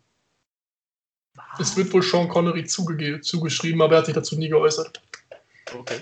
Es 1.60 1.76
wird 1.76 1.92
wohl 1.94 2.04
Sean 2.04 2.28
Connery 2.30 2.66
zugeschrieben, 2.66 3.82
aber 3.82 3.94
er 3.94 3.98
hat 4.00 4.06
sich 4.06 4.16
dazu 4.16 4.38
nie 4.38 4.50
geäußert. 4.50 5.02
Okay. 5.74 6.02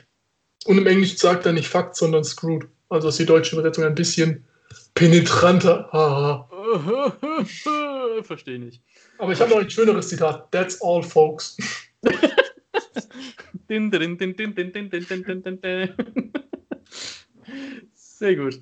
Und 0.65 0.77
im 0.77 0.87
Englisch 0.87 1.17
sagt 1.17 1.45
er 1.45 1.53
nicht 1.53 1.69
Fakt, 1.69 1.95
sondern 1.95 2.23
Screwed. 2.23 2.67
Also 2.89 3.09
ist 3.09 3.19
die 3.19 3.25
deutsche 3.25 3.55
Übersetzung 3.55 3.85
ein 3.85 3.95
bisschen 3.95 4.45
penetranter. 4.95 5.89
Haha. 5.91 6.49
Verstehe 8.23 8.59
nicht. 8.59 8.81
Aber 9.17 9.31
ich 9.31 9.39
habe 9.39 9.51
noch 9.51 9.59
ein 9.59 9.69
schöneres 9.69 10.09
Zitat. 10.09 10.51
That's 10.51 10.81
all, 10.81 11.01
folks. 11.01 11.57
Sehr 17.93 18.35
gut. 18.35 18.61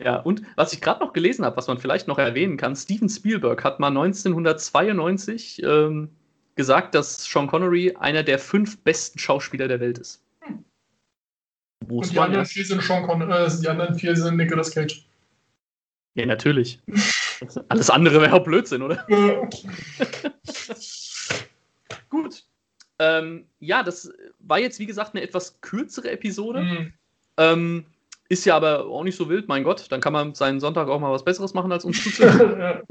Ja, 0.00 0.16
und 0.16 0.42
was 0.54 0.72
ich 0.72 0.80
gerade 0.80 1.04
noch 1.04 1.12
gelesen 1.12 1.44
habe, 1.44 1.56
was 1.56 1.66
man 1.66 1.78
vielleicht 1.78 2.06
noch 2.06 2.18
erwähnen 2.18 2.56
kann, 2.56 2.76
Steven 2.76 3.08
Spielberg 3.08 3.64
hat 3.64 3.80
mal 3.80 3.88
1992 3.88 5.62
ähm, 5.64 6.10
gesagt, 6.54 6.94
dass 6.94 7.24
Sean 7.24 7.48
Connery 7.48 7.96
einer 7.98 8.22
der 8.22 8.38
fünf 8.38 8.78
besten 8.84 9.18
Schauspieler 9.18 9.66
der 9.66 9.80
Welt 9.80 9.98
ist. 9.98 10.22
Hm. 10.40 10.64
Und 11.88 12.12
die 12.12 12.18
anderen, 12.18 12.46
vier 12.46 12.64
sind 12.64 12.82
Sean 12.82 13.04
Connery, 13.04 13.46
äh, 13.46 13.60
die 13.60 13.68
anderen 13.68 13.98
vier 13.98 14.14
sind 14.14 14.36
Nicolas 14.36 14.70
Cage. 14.70 15.04
Ja, 16.14 16.26
natürlich. 16.26 16.80
Alles 17.68 17.90
andere 17.90 18.20
wäre 18.20 18.34
auch 18.34 18.44
Blödsinn, 18.44 18.82
oder? 18.82 19.04
Ja. 19.08 19.48
Gut. 22.08 22.44
Ähm, 22.98 23.46
ja, 23.60 23.82
das 23.82 24.12
war 24.40 24.58
jetzt, 24.58 24.80
wie 24.80 24.86
gesagt, 24.86 25.14
eine 25.14 25.22
etwas 25.22 25.60
kürzere 25.60 26.10
Episode. 26.10 26.62
Mhm. 26.62 26.92
Ähm, 27.38 27.86
ist 28.28 28.44
ja 28.44 28.56
aber 28.56 28.86
auch 28.86 29.04
nicht 29.04 29.16
so 29.16 29.28
wild, 29.30 29.48
mein 29.48 29.64
Gott. 29.64 29.86
Dann 29.90 30.00
kann 30.00 30.12
man 30.12 30.34
seinen 30.34 30.60
Sonntag 30.60 30.88
auch 30.88 31.00
mal 31.00 31.12
was 31.12 31.24
Besseres 31.24 31.54
machen, 31.54 31.72
als 31.72 31.84
uns 31.84 32.02
zuzuhören. 32.04 32.82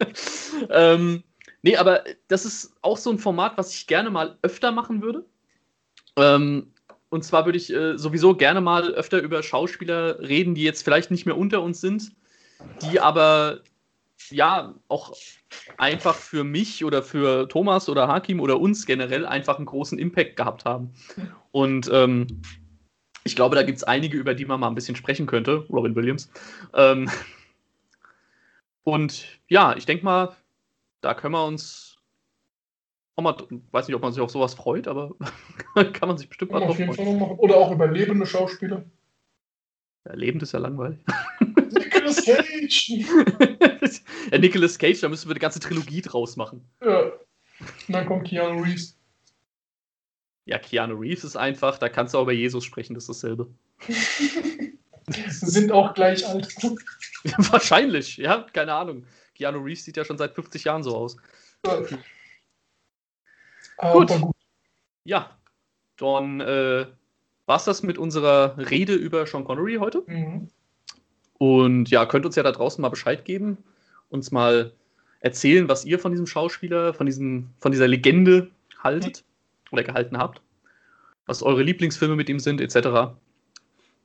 ähm, 0.70 1.22
nee, 1.62 1.76
aber 1.76 2.04
das 2.28 2.46
ist 2.46 2.74
auch 2.80 2.96
so 2.96 3.10
ein 3.10 3.18
Format, 3.18 3.58
was 3.58 3.74
ich 3.74 3.86
gerne 3.86 4.10
mal 4.10 4.38
öfter 4.42 4.72
machen 4.72 5.02
würde. 5.02 5.26
Ähm, 6.16 6.72
und 7.10 7.24
zwar 7.24 7.44
würde 7.44 7.58
ich 7.58 7.72
äh, 7.72 7.98
sowieso 7.98 8.34
gerne 8.34 8.60
mal 8.60 8.94
öfter 8.94 9.20
über 9.20 9.42
Schauspieler 9.42 10.20
reden, 10.20 10.54
die 10.54 10.62
jetzt 10.62 10.82
vielleicht 10.82 11.10
nicht 11.10 11.26
mehr 11.26 11.36
unter 11.36 11.62
uns 11.62 11.80
sind, 11.80 12.12
die 12.82 13.00
aber 13.00 13.60
ja 14.30 14.74
auch 14.88 15.14
einfach 15.78 16.14
für 16.14 16.44
mich 16.44 16.84
oder 16.84 17.02
für 17.02 17.48
Thomas 17.48 17.88
oder 17.88 18.08
Hakim 18.08 18.40
oder 18.40 18.60
uns 18.60 18.84
generell 18.84 19.24
einfach 19.24 19.56
einen 19.56 19.66
großen 19.66 19.98
Impact 19.98 20.36
gehabt 20.36 20.64
haben. 20.64 20.92
Und 21.50 21.88
ähm, 21.92 22.26
ich 23.24 23.36
glaube, 23.36 23.56
da 23.56 23.62
gibt 23.62 23.78
es 23.78 23.84
einige, 23.84 24.16
über 24.16 24.34
die 24.34 24.44
man 24.44 24.60
mal 24.60 24.68
ein 24.68 24.74
bisschen 24.74 24.96
sprechen 24.96 25.26
könnte. 25.26 25.66
Robin 25.70 25.94
Williams. 25.94 26.30
Ähm 26.74 27.10
und 28.84 29.26
ja, 29.48 29.76
ich 29.76 29.86
denke 29.86 30.04
mal, 30.04 30.34
da 31.00 31.14
können 31.14 31.34
wir 31.34 31.44
uns 31.44 31.98
auch 33.16 33.22
mal, 33.22 33.36
weiß 33.72 33.88
nicht, 33.88 33.96
ob 33.96 34.02
man 34.02 34.12
sich 34.12 34.22
auf 34.22 34.30
sowas 34.30 34.54
freut, 34.54 34.86
aber 34.86 35.14
kann 35.74 36.08
man 36.08 36.16
sich 36.16 36.28
bestimmt 36.28 36.52
mal 36.52 36.60
drauf 36.60 36.76
freuen. 36.76 37.20
Oder 37.20 37.56
auch 37.56 37.72
über 37.72 37.88
lebende 37.88 38.26
Schauspieler. 38.26 38.84
Ja, 40.06 40.14
lebend 40.14 40.42
ist 40.42 40.52
ja 40.52 40.60
langweilig. 40.60 40.98
Nicolas 41.70 42.24
Cage! 42.24 42.88
ja, 44.30 44.38
Nicolas 44.38 44.78
Cage, 44.78 45.00
da 45.00 45.08
müssen 45.08 45.28
wir 45.28 45.32
eine 45.32 45.40
ganze 45.40 45.60
Trilogie 45.60 46.00
draus 46.00 46.36
machen. 46.36 46.64
Ja. 46.82 47.12
Und 47.60 47.92
dann 47.92 48.06
kommt 48.06 48.28
Keanu 48.28 48.62
Reeves. 48.62 48.97
Ja, 50.48 50.58
Keanu 50.58 50.94
Reeves 50.94 51.24
ist 51.24 51.36
einfach, 51.36 51.76
da 51.76 51.90
kannst 51.90 52.14
du 52.14 52.18
auch 52.18 52.22
über 52.22 52.32
Jesus 52.32 52.64
sprechen, 52.64 52.94
das 52.94 53.02
ist 53.02 53.22
dasselbe. 53.22 53.48
Sind 55.28 55.70
auch 55.70 55.92
gleich 55.92 56.26
alt. 56.26 56.48
Wahrscheinlich, 57.52 58.16
ja, 58.16 58.46
keine 58.54 58.72
Ahnung. 58.72 59.04
Keanu 59.34 59.58
Reeves 59.58 59.84
sieht 59.84 59.98
ja 59.98 60.06
schon 60.06 60.16
seit 60.16 60.34
50 60.34 60.64
Jahren 60.64 60.82
so 60.82 60.96
aus. 60.96 61.18
Ja. 61.66 61.80
Gut. 63.92 64.08
Gut. 64.08 64.34
Ja, 65.04 65.36
dann 65.98 66.40
äh, 66.40 66.86
war 67.44 67.56
es 67.56 67.64
das 67.64 67.82
mit 67.82 67.98
unserer 67.98 68.56
Rede 68.56 68.94
über 68.94 69.26
Sean 69.26 69.44
Connery 69.44 69.76
heute. 69.76 70.02
Mhm. 70.06 70.48
Und 71.34 71.90
ja, 71.90 72.06
könnt 72.06 72.24
uns 72.24 72.36
ja 72.36 72.42
da 72.42 72.52
draußen 72.52 72.80
mal 72.80 72.88
Bescheid 72.88 73.26
geben, 73.26 73.58
uns 74.08 74.30
mal 74.30 74.72
erzählen, 75.20 75.68
was 75.68 75.84
ihr 75.84 75.98
von 75.98 76.12
diesem 76.12 76.26
Schauspieler, 76.26 76.94
von, 76.94 77.04
diesem, 77.04 77.50
von 77.60 77.70
dieser 77.70 77.86
Legende 77.86 78.50
haltet 78.82 79.24
oder 79.70 79.82
gehalten 79.82 80.18
habt. 80.18 80.42
Was 81.26 81.42
eure 81.42 81.62
Lieblingsfilme 81.62 82.16
mit 82.16 82.28
ihm 82.28 82.38
sind, 82.38 82.60
etc. 82.60 83.14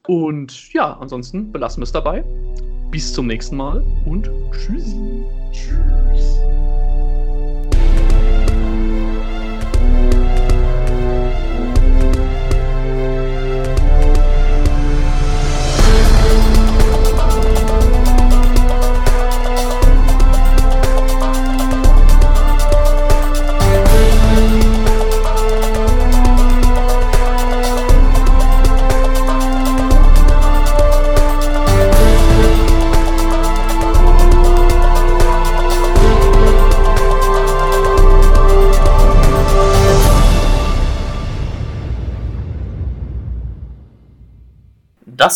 Und 0.08 0.74
ja, 0.74 0.94
ansonsten 0.98 1.52
belassen 1.52 1.82
wir 1.82 1.86
es 1.86 1.92
dabei. 1.92 2.24
Bis 2.92 3.14
zum 3.14 3.28
nächsten 3.28 3.58
Mal 3.58 3.84
und 4.06 4.30
tschüssi. 4.52 5.26
Tschüss. 5.52 6.53